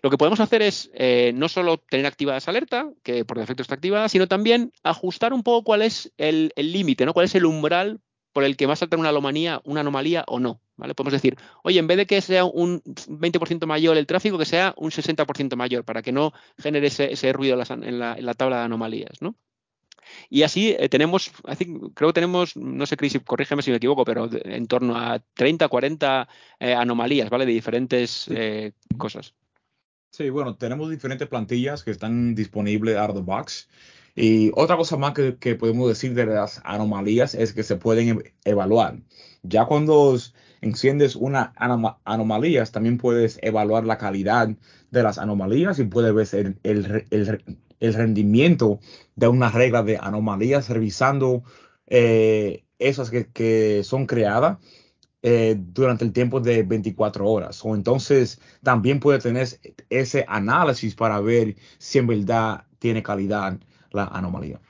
Lo 0.02 0.10
que 0.10 0.18
podemos 0.18 0.40
hacer 0.40 0.60
es 0.60 0.90
no 1.34 1.48
solo 1.48 1.78
tener 1.78 2.04
activada 2.04 2.38
esa 2.38 2.50
alerta, 2.50 2.90
que 3.04 3.24
por 3.24 3.38
defecto 3.38 3.62
está 3.62 3.76
activada, 3.76 4.08
sino 4.08 4.26
también 4.26 4.72
ajustar 4.82 5.32
un 5.32 5.44
poco 5.44 5.62
cuál 5.62 5.82
es 5.82 6.12
el 6.16 6.50
límite, 6.56 7.06
¿no? 7.06 7.12
cuál 7.14 7.26
es 7.26 7.34
el 7.36 7.44
umbral 7.44 8.00
por 8.32 8.42
el 8.42 8.56
que 8.56 8.66
va 8.66 8.72
a 8.72 8.76
saltar 8.76 8.98
una 8.98 9.10
anomalía, 9.10 9.60
una 9.64 9.80
anomalía 9.80 10.24
o 10.26 10.40
no. 10.40 10.60
¿Vale? 10.80 10.94
Podemos 10.94 11.12
decir, 11.12 11.36
oye, 11.62 11.78
en 11.78 11.86
vez 11.86 11.96
de 11.98 12.06
que 12.06 12.20
sea 12.20 12.44
un 12.44 12.82
20% 12.82 13.66
mayor 13.66 13.96
el 13.96 14.06
tráfico, 14.06 14.38
que 14.38 14.44
sea 14.44 14.74
un 14.76 14.90
60% 14.90 15.54
mayor, 15.56 15.84
para 15.84 16.02
que 16.02 16.10
no 16.10 16.32
genere 16.58 16.88
ese, 16.88 17.12
ese 17.12 17.32
ruido 17.32 17.54
en 17.54 17.98
la, 17.98 18.14
en 18.16 18.26
la, 18.26 18.34
tabla 18.34 18.58
de 18.58 18.64
anomalías. 18.64 19.20
¿no? 19.20 19.36
Y 20.28 20.42
así 20.42 20.74
eh, 20.78 20.88
tenemos, 20.88 21.30
creo 21.94 22.08
que 22.08 22.14
tenemos, 22.14 22.56
no 22.56 22.86
sé, 22.86 22.96
Chris, 22.96 23.18
corrígeme 23.24 23.62
si 23.62 23.70
me 23.70 23.76
equivoco, 23.76 24.04
pero 24.04 24.28
de, 24.28 24.42
en 24.44 24.66
torno 24.66 24.96
a 24.96 25.20
30, 25.34 25.68
40 25.68 26.28
eh, 26.58 26.74
anomalías, 26.74 27.30
¿vale? 27.30 27.46
De 27.46 27.52
diferentes 27.52 28.26
eh, 28.30 28.72
cosas. 28.96 29.34
Sí, 30.10 30.28
bueno, 30.30 30.56
tenemos 30.56 30.90
diferentes 30.90 31.28
plantillas 31.28 31.84
que 31.84 31.92
están 31.92 32.34
disponibles 32.34 32.96
out 32.96 33.10
of 33.10 33.16
the 33.16 33.22
box. 33.22 33.68
Y 34.16 34.50
otra 34.54 34.76
cosa 34.76 34.96
más 34.96 35.14
que, 35.14 35.36
que, 35.36 35.54
podemos 35.54 35.88
decir 35.88 36.14
de 36.14 36.26
las 36.26 36.60
anomalías 36.64 37.34
es 37.34 37.52
que 37.52 37.62
se 37.62 37.76
pueden 37.76 38.24
evaluar. 38.44 38.98
Ya 39.42 39.66
cuando 39.66 40.18
enciendes 40.60 41.16
una 41.16 41.52
anom 41.56 41.94
anomalía, 42.04 42.64
también 42.66 42.98
puedes 42.98 43.38
evaluar 43.42 43.84
la 43.84 43.98
calidad 43.98 44.48
de 44.90 45.02
las 45.02 45.18
anomalías 45.18 45.78
y 45.78 45.84
puedes 45.84 46.32
ver 46.32 46.56
el, 46.62 47.06
el, 47.80 47.94
rendimiento 47.94 48.80
de 49.16 49.28
una 49.28 49.50
regla 49.50 49.82
de 49.82 49.98
anomalías 49.98 50.68
revisando 50.68 51.42
eh, 51.86 52.64
esas 52.78 53.10
que, 53.10 53.26
que, 53.28 53.82
son 53.84 54.06
creadas 54.06 54.58
eh, 55.22 55.56
durante 55.58 56.04
el 56.04 56.12
tiempo 56.12 56.40
de 56.40 56.62
24 56.62 57.26
horas. 57.26 57.60
O 57.64 57.74
entonces 57.74 58.40
también 58.62 59.00
puedes 59.00 59.22
tener 59.22 59.48
ese 59.90 60.24
análisis 60.28 60.94
para 60.94 61.20
ver 61.20 61.56
si 61.78 61.98
en 61.98 62.06
verdad 62.06 62.64
tiene 62.78 63.02
calidad 63.02 63.58
la 63.92 64.04
anomalía. 64.04 64.60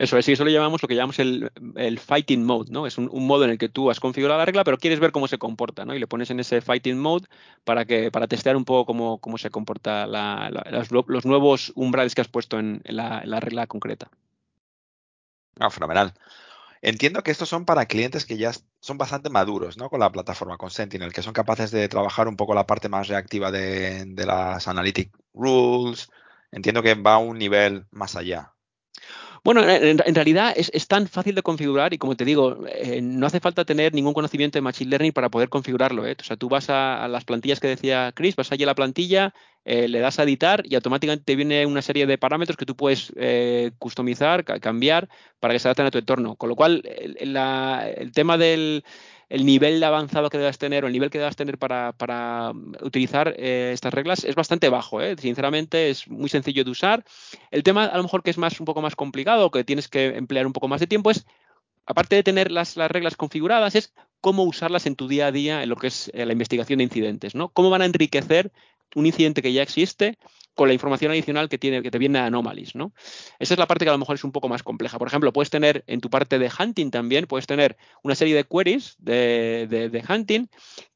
Eso 0.00 0.16
es, 0.16 0.26
y 0.28 0.32
eso 0.32 0.44
lo 0.44 0.50
llamamos 0.50 0.80
lo 0.80 0.88
que 0.88 0.94
llamamos 0.94 1.18
el, 1.18 1.52
el 1.76 1.98
fighting 1.98 2.42
mode, 2.42 2.72
¿no? 2.72 2.86
Es 2.86 2.96
un, 2.96 3.10
un, 3.12 3.26
modo 3.26 3.44
en 3.44 3.50
el 3.50 3.58
que 3.58 3.68
tú 3.68 3.90
has 3.90 4.00
configurado 4.00 4.38
la 4.38 4.46
regla, 4.46 4.64
pero 4.64 4.78
quieres 4.78 4.98
ver 4.98 5.12
cómo 5.12 5.28
se 5.28 5.36
comporta, 5.36 5.84
¿no? 5.84 5.94
Y 5.94 5.98
le 5.98 6.06
pones 6.06 6.30
en 6.30 6.40
ese 6.40 6.62
fighting 6.62 6.98
mode 6.98 7.28
para 7.64 7.84
que 7.84 8.10
para 8.10 8.26
testear 8.26 8.56
un 8.56 8.64
poco 8.64 8.86
cómo, 8.86 9.18
cómo 9.18 9.36
se 9.36 9.50
comporta 9.50 10.06
la, 10.06 10.48
los, 10.70 10.90
los, 10.90 11.26
nuevos 11.26 11.70
umbrales 11.74 12.14
que 12.14 12.22
has 12.22 12.28
puesto 12.28 12.58
en, 12.58 12.80
en, 12.84 12.96
la, 12.96 13.20
en 13.20 13.28
la, 13.28 13.40
regla 13.40 13.66
concreta. 13.66 14.10
Ah, 15.58 15.68
fenomenal. 15.68 16.14
Entiendo 16.80 17.22
que 17.22 17.30
estos 17.30 17.50
son 17.50 17.66
para 17.66 17.84
clientes 17.84 18.24
que 18.24 18.38
ya 18.38 18.52
son 18.80 18.96
bastante 18.96 19.28
maduros 19.28 19.76
¿no? 19.76 19.90
con 19.90 20.00
la 20.00 20.10
plataforma, 20.10 20.56
con 20.56 20.70
Sentinel, 20.70 21.12
que 21.12 21.22
son 21.22 21.34
capaces 21.34 21.72
de 21.72 21.86
trabajar 21.90 22.26
un 22.26 22.36
poco 22.36 22.54
la 22.54 22.66
parte 22.66 22.88
más 22.88 23.08
reactiva 23.08 23.50
de, 23.50 24.06
de 24.06 24.24
las 24.24 24.66
Analytic 24.66 25.12
Rules. 25.34 26.08
Entiendo 26.52 26.82
que 26.82 26.94
va 26.94 27.16
a 27.16 27.18
un 27.18 27.36
nivel 27.36 27.84
más 27.90 28.16
allá. 28.16 28.54
Bueno, 29.42 29.66
en, 29.68 30.00
en 30.04 30.14
realidad 30.14 30.52
es, 30.56 30.86
tan 30.86 31.08
fácil 31.08 31.34
de 31.34 31.42
configurar 31.42 31.94
y 31.94 31.98
como 31.98 32.14
te 32.16 32.24
digo, 32.24 32.58
eh, 32.68 33.00
no 33.02 33.26
hace 33.26 33.40
falta 33.40 33.64
tener 33.64 33.94
ningún 33.94 34.12
conocimiento 34.12 34.58
de 34.58 34.62
Machine 34.62 34.90
Learning 34.90 35.12
para 35.12 35.30
poder 35.30 35.48
configurarlo. 35.48 36.06
¿eh? 36.06 36.16
O 36.20 36.24
sea, 36.24 36.36
tú 36.36 36.48
vas 36.48 36.68
a, 36.68 37.08
las 37.08 37.24
plantillas 37.24 37.58
que 37.58 37.68
decía 37.68 38.12
Chris, 38.14 38.36
vas 38.36 38.52
allí 38.52 38.64
a 38.64 38.66
la 38.66 38.74
plantilla, 38.74 39.32
eh, 39.64 39.88
le 39.88 40.00
das 40.00 40.18
a 40.18 40.24
editar 40.24 40.62
y 40.66 40.74
automáticamente 40.74 41.24
te 41.24 41.36
viene 41.36 41.64
una 41.64 41.80
serie 41.80 42.06
de 42.06 42.18
parámetros 42.18 42.56
que 42.56 42.66
tú 42.66 42.76
puedes 42.76 43.12
eh, 43.16 43.72
customizar, 43.78 44.44
cambiar 44.44 45.08
para 45.38 45.54
que 45.54 45.60
se 45.60 45.68
adapten 45.68 45.86
a 45.86 45.90
tu 45.90 45.98
entorno. 45.98 46.36
Con 46.36 46.50
lo 46.50 46.56
cual, 46.56 46.82
el 46.84 48.12
tema 48.12 48.36
del 48.36 48.84
el 49.30 49.46
nivel 49.46 49.82
avanzado 49.84 50.28
que 50.28 50.38
debas 50.38 50.58
tener 50.58 50.84
o 50.84 50.88
el 50.88 50.92
nivel 50.92 51.08
que 51.08 51.18
debas 51.18 51.36
tener 51.36 51.56
para, 51.56 51.92
para 51.92 52.52
utilizar 52.82 53.32
eh, 53.38 53.70
estas 53.72 53.94
reglas 53.94 54.24
es 54.24 54.34
bastante 54.34 54.68
bajo. 54.68 55.00
¿eh? 55.00 55.16
Sinceramente, 55.16 55.88
es 55.88 56.08
muy 56.08 56.28
sencillo 56.28 56.64
de 56.64 56.70
usar. 56.70 57.04
El 57.52 57.62
tema, 57.62 57.84
a 57.84 57.96
lo 57.96 58.02
mejor, 58.02 58.24
que 58.24 58.30
es 58.30 58.38
más 58.38 58.58
un 58.58 58.66
poco 58.66 58.82
más 58.82 58.96
complicado, 58.96 59.52
que 59.52 59.62
tienes 59.62 59.86
que 59.88 60.08
emplear 60.16 60.46
un 60.46 60.52
poco 60.52 60.66
más 60.66 60.80
de 60.80 60.88
tiempo, 60.88 61.12
es 61.12 61.26
aparte 61.86 62.16
de 62.16 62.24
tener 62.24 62.50
las, 62.50 62.76
las, 62.76 62.90
reglas 62.90 63.16
configuradas, 63.16 63.76
es 63.76 63.94
cómo 64.20 64.42
usarlas 64.42 64.86
en 64.86 64.96
tu 64.96 65.06
día 65.06 65.28
a 65.28 65.32
día 65.32 65.62
en 65.62 65.68
lo 65.68 65.76
que 65.76 65.86
es 65.86 66.10
eh, 66.12 66.26
la 66.26 66.32
investigación 66.32 66.78
de 66.78 66.84
incidentes, 66.84 67.36
¿no? 67.36 67.50
Cómo 67.50 67.70
van 67.70 67.82
a 67.82 67.86
enriquecer 67.86 68.50
un 68.94 69.06
incidente 69.06 69.42
que 69.42 69.52
ya 69.52 69.62
existe 69.62 70.18
con 70.54 70.68
la 70.68 70.74
información 70.74 71.10
adicional 71.12 71.48
que, 71.48 71.58
tiene, 71.58 71.82
que 71.82 71.90
te 71.90 71.98
viene 71.98 72.18
de 72.18 72.26
Anomalies, 72.26 72.74
¿no? 72.74 72.92
Esa 73.38 73.54
es 73.54 73.58
la 73.58 73.66
parte 73.66 73.84
que 73.84 73.88
a 73.88 73.92
lo 73.92 73.98
mejor 73.98 74.16
es 74.16 74.24
un 74.24 74.32
poco 74.32 74.48
más 74.48 74.62
compleja. 74.62 74.98
Por 74.98 75.08
ejemplo, 75.08 75.32
puedes 75.32 75.48
tener 75.48 75.84
en 75.86 76.00
tu 76.00 76.10
parte 76.10 76.38
de 76.38 76.50
hunting 76.50 76.90
también, 76.90 77.26
puedes 77.26 77.46
tener 77.46 77.76
una 78.02 78.14
serie 78.14 78.34
de 78.34 78.44
queries 78.44 78.96
de, 78.98 80.04
hunting 80.06 80.48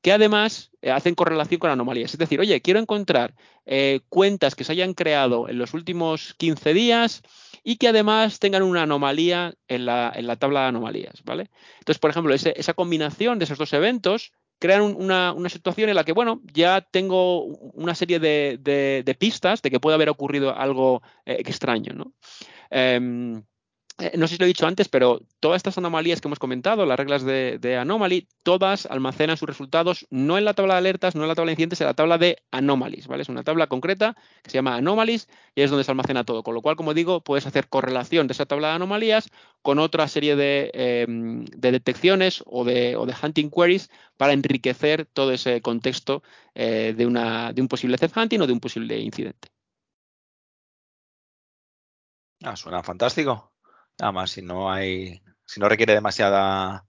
que 0.02 0.12
además 0.12 0.70
eh, 0.82 0.90
hacen 0.90 1.14
correlación 1.14 1.60
con 1.60 1.70
anomalías. 1.70 2.12
Es 2.12 2.18
decir, 2.18 2.40
oye, 2.40 2.60
quiero 2.60 2.78
encontrar 2.78 3.34
eh, 3.64 4.00
cuentas 4.10 4.54
que 4.54 4.64
se 4.64 4.72
hayan 4.72 4.92
creado 4.92 5.48
en 5.48 5.56
los 5.56 5.72
últimos 5.72 6.34
15 6.34 6.74
días 6.74 7.22
y 7.62 7.76
que 7.76 7.88
además 7.88 8.40
tengan 8.40 8.62
una 8.62 8.82
anomalía 8.82 9.54
en 9.68 9.86
la, 9.86 10.12
en 10.14 10.26
la 10.26 10.36
tabla 10.36 10.60
de 10.62 10.66
anomalías, 10.66 11.22
¿vale? 11.24 11.48
Entonces, 11.78 11.98
por 11.98 12.10
ejemplo, 12.10 12.34
esa 12.34 12.74
combinación 12.74 13.38
de 13.38 13.46
esos 13.46 13.56
dos 13.56 13.72
eventos 13.72 14.32
crean 14.58 14.82
una, 14.82 15.34
situación 15.48 15.88
en 15.88 15.96
la 15.96 16.04
que, 16.04 16.12
bueno, 16.12 16.40
ya 16.52 16.80
tengo 16.80 17.44
una 17.44 17.94
serie 17.94 18.18
de, 18.18 19.16
pistas 19.18 19.62
de 19.62 19.70
que 19.70 19.80
puede 19.80 19.94
haber 19.94 20.08
ocurrido 20.08 20.56
algo 20.56 21.02
eh, 21.26 21.36
extraño, 21.38 21.92
¿no? 21.94 22.12
Em, 22.70 23.42
eh, 23.98 24.12
no 24.16 24.26
sé 24.26 24.34
si 24.34 24.38
lo 24.38 24.44
he 24.44 24.48
dicho 24.48 24.66
antes, 24.66 24.88
pero 24.88 25.20
todas 25.38 25.58
estas 25.58 25.78
anomalías 25.78 26.20
que 26.20 26.26
hemos 26.26 26.40
comentado, 26.40 26.84
las 26.84 26.98
reglas 26.98 27.24
de, 27.24 27.76
Anomaly, 27.80 28.26
todas 28.42 28.86
almacenan 28.86 29.36
sus 29.36 29.48
resultados 29.48 30.06
no 30.10 30.36
en 30.36 30.44
la 30.44 30.54
tabla 30.54 30.74
de 30.74 30.78
alertas, 30.78 31.14
no 31.14 31.22
en 31.22 31.28
la 31.28 31.36
tabla 31.36 31.50
de 31.50 31.52
incidentes, 31.52 31.80
en 31.80 31.86
la 31.86 31.94
tabla 31.94 32.18
de 32.18 32.42
anomalies, 32.50 33.06
¿vale? 33.06 33.22
Es 33.22 33.28
una 33.28 33.44
tabla 33.44 33.68
concreta 33.68 34.16
que 34.42 34.50
se 34.50 34.58
llama 34.58 34.74
anomalies 34.74 35.28
y 35.54 35.62
es 35.62 35.70
donde 35.70 35.84
se 35.84 35.92
almacena 35.92 36.24
todo. 36.24 36.42
Con 36.42 36.54
lo 36.54 36.62
cual, 36.62 36.74
como 36.74 36.92
digo, 36.92 37.20
puedes 37.20 37.46
hacer 37.46 37.68
correlación 37.68 38.26
de 38.26 38.32
esa 38.32 38.46
tabla 38.46 38.68
de 38.68 38.74
anomalías 38.74 39.30
con 39.62 39.78
otra 39.78 40.08
serie 40.08 40.34
de, 40.34 40.70
em, 40.74 41.44
detecciones 41.44 42.42
o 42.46 42.64
de, 42.64 42.96
hunting 43.22 43.50
queries 43.50 43.90
para 44.16 44.32
enriquecer 44.32 45.06
todo 45.06 45.30
ese 45.32 45.60
contexto 45.62 46.24
eh, 46.54 46.94
de, 46.96 47.06
una, 47.06 47.52
de 47.52 47.62
un 47.62 47.68
posible 47.68 47.96
theft 47.96 48.16
hunting 48.16 48.40
o 48.40 48.46
de 48.48 48.52
un 48.52 48.60
posible 48.60 48.98
incidente. 48.98 49.48
Ah, 52.42 52.56
suena 52.56 52.82
fantástico. 52.82 53.53
Además, 54.00 54.30
si 54.30 54.42
no 54.42 54.70
hay, 54.70 55.22
si 55.44 55.60
no 55.60 55.68
requiere 55.68 55.94
demasiada, 55.94 56.84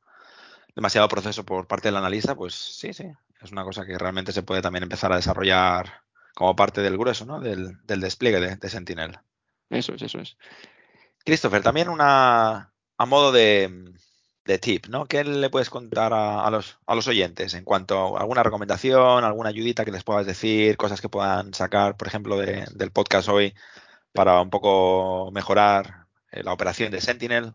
demasiado 0.75 1.07
proceso 1.07 1.45
por 1.45 1.67
parte 1.67 1.87
del 1.87 1.97
analista, 1.97 2.35
pues 2.35 2.55
sí, 2.55 2.93
sí, 2.93 3.05
es 3.41 3.51
una 3.51 3.63
cosa 3.63 3.85
que 3.85 3.97
realmente 3.97 4.31
se 4.31 4.43
puede 4.43 4.61
también 4.61 4.83
empezar 4.83 5.11
a 5.11 5.17
desarrollar 5.17 6.01
como 6.33 6.55
parte 6.55 6.81
del 6.81 6.97
grueso, 6.97 7.25
¿no? 7.25 7.39
Del, 7.39 7.77
despliegue 7.85 8.39
de, 8.57 8.69
Sentinel. 8.69 9.19
Eso 9.69 9.93
es, 9.93 10.01
eso 10.01 10.19
es. 10.19 10.37
Christopher, 11.23 11.63
también 11.63 11.89
una 11.89 12.73
a 12.97 13.05
modo 13.05 13.31
de, 13.31 13.93
tip, 14.61 14.87
¿no? 14.87 15.05
¿Qué 15.05 15.23
le 15.23 15.49
puedes 15.49 15.69
contar 15.69 16.13
a, 16.13 16.49
los, 16.49 16.77
a 16.85 16.95
los 16.95 17.07
oyentes 17.07 17.53
en 17.53 17.63
cuanto 17.63 18.17
a 18.17 18.21
alguna 18.21 18.43
recomendación, 18.43 19.23
alguna 19.23 19.49
ayudita 19.49 19.85
que 19.85 19.91
les 19.91 20.03
puedas 20.03 20.25
decir, 20.25 20.77
cosas 20.77 21.01
que 21.01 21.09
puedan 21.09 21.53
sacar, 21.53 21.97
por 21.97 22.07
ejemplo, 22.07 22.37
del 22.37 22.91
podcast 22.91 23.29
hoy 23.29 23.55
para 24.13 24.41
un 24.41 24.49
poco 24.49 25.31
mejorar 25.31 26.04
la 26.31 26.53
operación 26.53 26.91
de 26.91 27.01
Sentinel. 27.01 27.53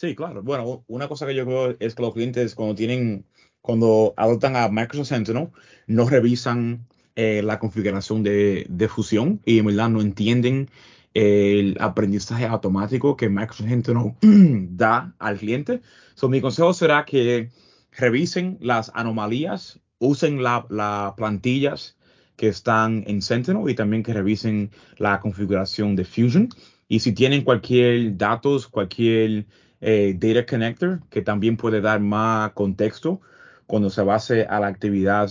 Sí, 0.00 0.14
claro. 0.14 0.42
Bueno, 0.42 0.82
una 0.86 1.08
cosa 1.08 1.26
que 1.26 1.34
yo 1.34 1.44
creo 1.44 1.76
es 1.78 1.94
que 1.94 2.02
los 2.02 2.14
clientes 2.14 2.54
cuando 2.54 2.74
tienen, 2.74 3.26
cuando 3.60 4.14
adoptan 4.16 4.56
a 4.56 4.68
Microsoft 4.68 5.08
Sentinel, 5.08 5.50
no 5.86 6.08
revisan 6.08 6.86
eh, 7.16 7.42
la 7.42 7.58
configuración 7.58 8.22
de, 8.22 8.88
fusión 8.88 9.42
y 9.44 9.58
en 9.58 9.66
verdad 9.66 9.90
no 9.90 10.00
entienden 10.00 10.70
el 11.12 11.76
aprendizaje 11.80 12.46
automático 12.46 13.16
que 13.16 13.28
Microsoft 13.28 13.68
Sentinel 13.68 14.14
da 14.70 15.14
al 15.18 15.36
cliente. 15.36 15.82
So, 16.14 16.30
mi 16.30 16.40
consejo 16.40 16.72
será 16.72 17.04
que 17.04 17.50
revisen 17.92 18.56
las 18.62 18.90
anomalías, 18.94 19.80
usen 19.98 20.42
las 20.42 21.12
plantillas 21.14 21.98
que 22.36 22.48
están 22.48 23.04
en 23.06 23.20
Sentinel 23.20 23.68
y 23.68 23.74
también 23.74 24.02
que 24.02 24.14
revisen 24.14 24.70
la 24.96 25.20
configuración 25.20 25.94
de 25.94 26.06
Fusion 26.06 26.48
y 26.90 26.98
si 26.98 27.12
tienen 27.12 27.44
cualquier 27.44 28.16
datos, 28.16 28.66
cualquier 28.66 29.46
eh, 29.80 30.16
data 30.18 30.44
connector 30.44 31.00
que 31.08 31.22
también 31.22 31.56
puede 31.56 31.80
dar 31.80 32.00
más 32.00 32.50
contexto 32.52 33.20
cuando 33.66 33.90
se 33.90 34.02
base 34.02 34.44
a 34.44 34.58
la 34.58 34.66
actividad 34.66 35.30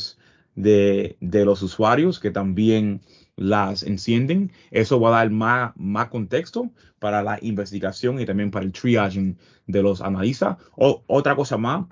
de, 0.56 1.18
los 1.20 1.62
usuarios 1.62 2.22
que 2.22 2.32
también 2.32 3.02
las 3.36 3.84
encienden, 3.84 4.54
eso 4.72 5.02
va 5.02 5.10
a 5.10 5.20
dar 5.20 5.32
más, 5.32 5.74
más 5.76 6.08
contexto 6.08 6.72
para 6.98 7.24
la 7.24 7.38
investigación 7.42 8.22
y 8.22 8.26
también 8.26 8.52
para 8.52 8.66
el 8.66 8.72
triaging 8.72 9.38
de 9.68 9.84
los 9.84 10.00
analistas. 10.00 10.56
Otra 10.78 11.36
cosa 11.36 11.58
más 11.58 11.88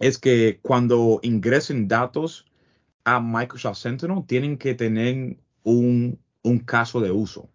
es 0.00 0.18
que 0.18 0.60
cuando 0.60 1.18
ingresen 1.22 1.88
datos 1.88 2.44
a 3.04 3.20
Microsoft 3.20 3.78
Sentinel, 3.78 4.24
tienen 4.26 4.58
que 4.58 4.74
tener 4.74 5.38
un, 5.62 6.18
un 6.42 6.58
caso 6.58 7.00
de 7.00 7.10
uso 7.10 7.48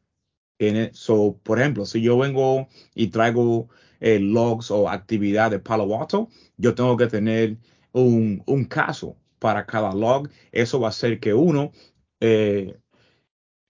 so, 0.94 1.40
por 1.44 1.60
ejemplo, 1.60 1.86
si 1.86 2.02
yo 2.02 2.18
vengo 2.18 2.68
y 2.96 3.08
traigo 3.08 3.70
eh, 4.00 4.20
logs 4.20 4.72
o 4.72 4.90
actividad 4.90 5.52
de 5.52 5.60
Palo 5.60 6.00
Alto, 6.00 6.30
yo 6.58 6.76
tengo 6.76 6.98
que 6.98 7.08
tener 7.08 7.58
un, 7.94 8.66
caso 8.70 9.16
para 9.40 9.66
cada 9.66 9.94
log. 9.94 10.30
Eso 10.52 10.80
va 10.80 10.88
a 10.88 10.90
hacer 10.90 11.20
que 11.20 11.34
uno 11.34 11.72
eh, 12.20 12.78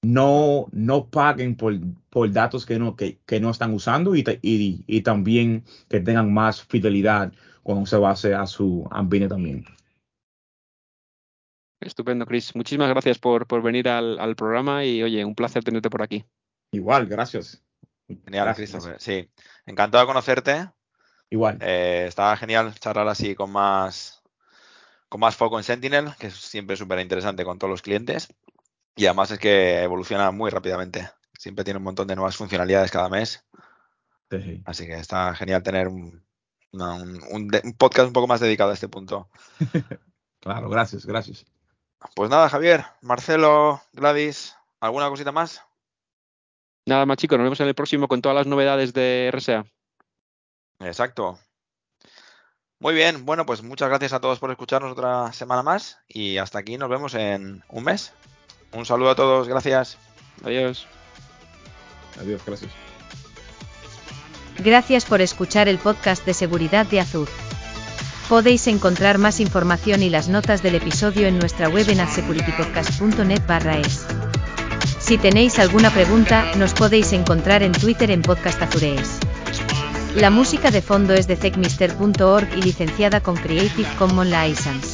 no, 0.02 0.68
no 0.72 1.10
paguen 1.10 1.56
por, 1.56 1.80
por 2.10 2.32
datos 2.32 2.66
que 2.66 2.78
no, 2.78 2.96
que, 2.96 3.20
no 3.40 3.50
están 3.50 3.74
usando 3.74 4.16
y, 4.16 4.24
y, 4.42 5.02
también 5.02 5.64
que 5.90 6.00
tengan 6.00 6.34
más 6.34 6.64
fidelidad 6.64 7.32
cuando 7.64 7.86
se 7.86 7.98
base 7.98 8.34
a 8.34 8.46
su 8.46 8.88
ambiente 8.92 9.30
también. 9.30 9.66
Estupendo, 11.80 12.26
Chris. 12.26 12.56
Muchísimas 12.56 12.90
gracias 12.90 13.20
por, 13.20 13.46
por 13.46 13.62
venir 13.62 13.90
al, 13.90 14.20
al 14.20 14.36
programa 14.36 14.86
y 14.86 15.04
oye, 15.04 15.26
un 15.26 15.36
placer 15.36 15.64
tenerte 15.64 15.90
por 15.90 16.02
aquí. 16.02 16.26
Igual, 16.74 17.06
gracias. 17.06 17.64
Genial, 18.08 18.54
Christopher. 18.56 18.98
Sí, 19.00 19.30
encantado 19.66 20.04
de 20.04 20.08
conocerte. 20.08 20.70
Igual. 21.30 21.60
Eh, 21.62 22.06
estaba 22.08 22.36
genial 22.36 22.74
charlar 22.80 23.08
así 23.08 23.36
con 23.36 23.52
más, 23.52 24.24
con 25.08 25.22
más 25.22 25.36
foco 25.36 25.58
en 25.58 25.64
Sentinel, 25.64 26.14
que 26.20 26.28
es 26.28 26.36
siempre 26.36 26.76
súper 26.76 27.00
interesante 27.00 27.46
con 27.46 27.60
todos 27.60 27.70
los 27.72 27.82
clientes. 27.84 28.28
Y 28.96 29.06
además 29.06 29.32
es 29.32 29.40
que 29.40 29.84
evoluciona 29.84 30.32
muy 30.32 30.50
rápidamente. 30.50 31.10
Siempre 31.38 31.64
tiene 31.64 31.78
un 31.78 31.84
montón 31.84 32.08
de 32.08 32.16
nuevas 32.16 32.38
funcionalidades 32.38 32.92
cada 32.92 33.08
mes. 33.08 33.46
Así 34.66 34.88
que 34.88 34.96
está 34.96 35.36
genial 35.36 35.62
tener 35.62 35.88
un, 35.88 36.26
un, 36.72 37.52
podcast 37.78 38.08
un 38.08 38.14
poco 38.14 38.28
más 38.28 38.40
dedicado 38.40 38.72
a 38.72 38.74
este 38.74 38.88
punto. 38.88 39.30
claro, 40.40 40.70
gracias, 40.70 41.06
gracias. 41.06 41.46
Pues 42.16 42.32
nada, 42.32 42.50
Javier, 42.50 42.84
Marcelo, 43.02 43.80
Gladys, 43.94 44.56
¿alguna 44.80 45.10
cosita 45.10 45.32
más? 45.32 45.62
Nada 46.86 47.06
más 47.06 47.18
chicos, 47.18 47.38
nos 47.38 47.46
vemos 47.46 47.60
en 47.60 47.68
el 47.68 47.76
próximo 47.76 48.08
con 48.08 48.22
todas 48.22 48.36
las 48.36 48.48
novedades 48.48 48.94
de 48.94 49.32
RSA. 49.34 49.66
Exacto. 50.80 51.40
Muy 52.80 52.94
bien, 52.94 53.26
bueno, 53.26 53.46
pues 53.46 53.64
muchas 53.64 53.88
gracias 53.88 54.12
a 54.12 54.20
todos 54.20 54.40
por 54.40 54.52
escucharnos 54.52 54.92
otra 54.92 55.32
semana 55.32 55.64
más 55.64 56.00
y 56.08 56.38
hasta 56.38 56.60
aquí 56.60 56.78
nos 56.78 56.90
vemos 56.90 57.14
en 57.14 57.64
un 57.70 57.84
mes. 57.86 58.12
Un 58.74 58.86
saludo 58.86 59.12
a 59.12 59.16
todos, 59.16 59.48
gracias. 59.48 59.98
Adiós. 60.44 60.86
Adiós, 62.20 62.42
gracias. 62.46 62.72
Gracias 64.60 65.06
por 65.06 65.22
escuchar 65.22 65.68
el 65.68 65.78
podcast 65.78 66.26
de 66.26 66.34
seguridad 66.34 66.86
de 66.86 67.00
Azur. 67.00 67.30
Podéis 68.30 68.68
encontrar 68.68 69.18
más 69.18 69.40
información 69.40 70.02
y 70.04 70.10
las 70.10 70.28
notas 70.28 70.64
del 70.64 70.76
episodio 70.76 71.28
en 71.28 71.40
nuestra 71.40 71.70
web 71.70 71.90
en 71.90 72.00
adsecuritypodcast.net 72.00 73.44
es. 73.80 74.23
Si 75.04 75.18
tenéis 75.18 75.60
alguna 75.60 75.90
pregunta, 75.92 76.46
nos 76.56 76.74
podéis 76.74 77.12
encontrar 77.12 77.62
en 77.62 77.74
Twitter 77.74 78.10
en 78.10 78.22
Podcast 78.22 78.62
Azurees. 78.62 79.20
La 80.16 80.30
música 80.30 80.72
de 80.72 80.82
fondo 80.82 81.14
es 81.14 81.28
de 81.28 81.36
techmister.org 81.36 82.48
y 82.56 82.62
licenciada 82.62 83.20
con 83.20 83.36
Creative 83.36 83.90
Commons 83.98 84.32
License. 84.32 84.93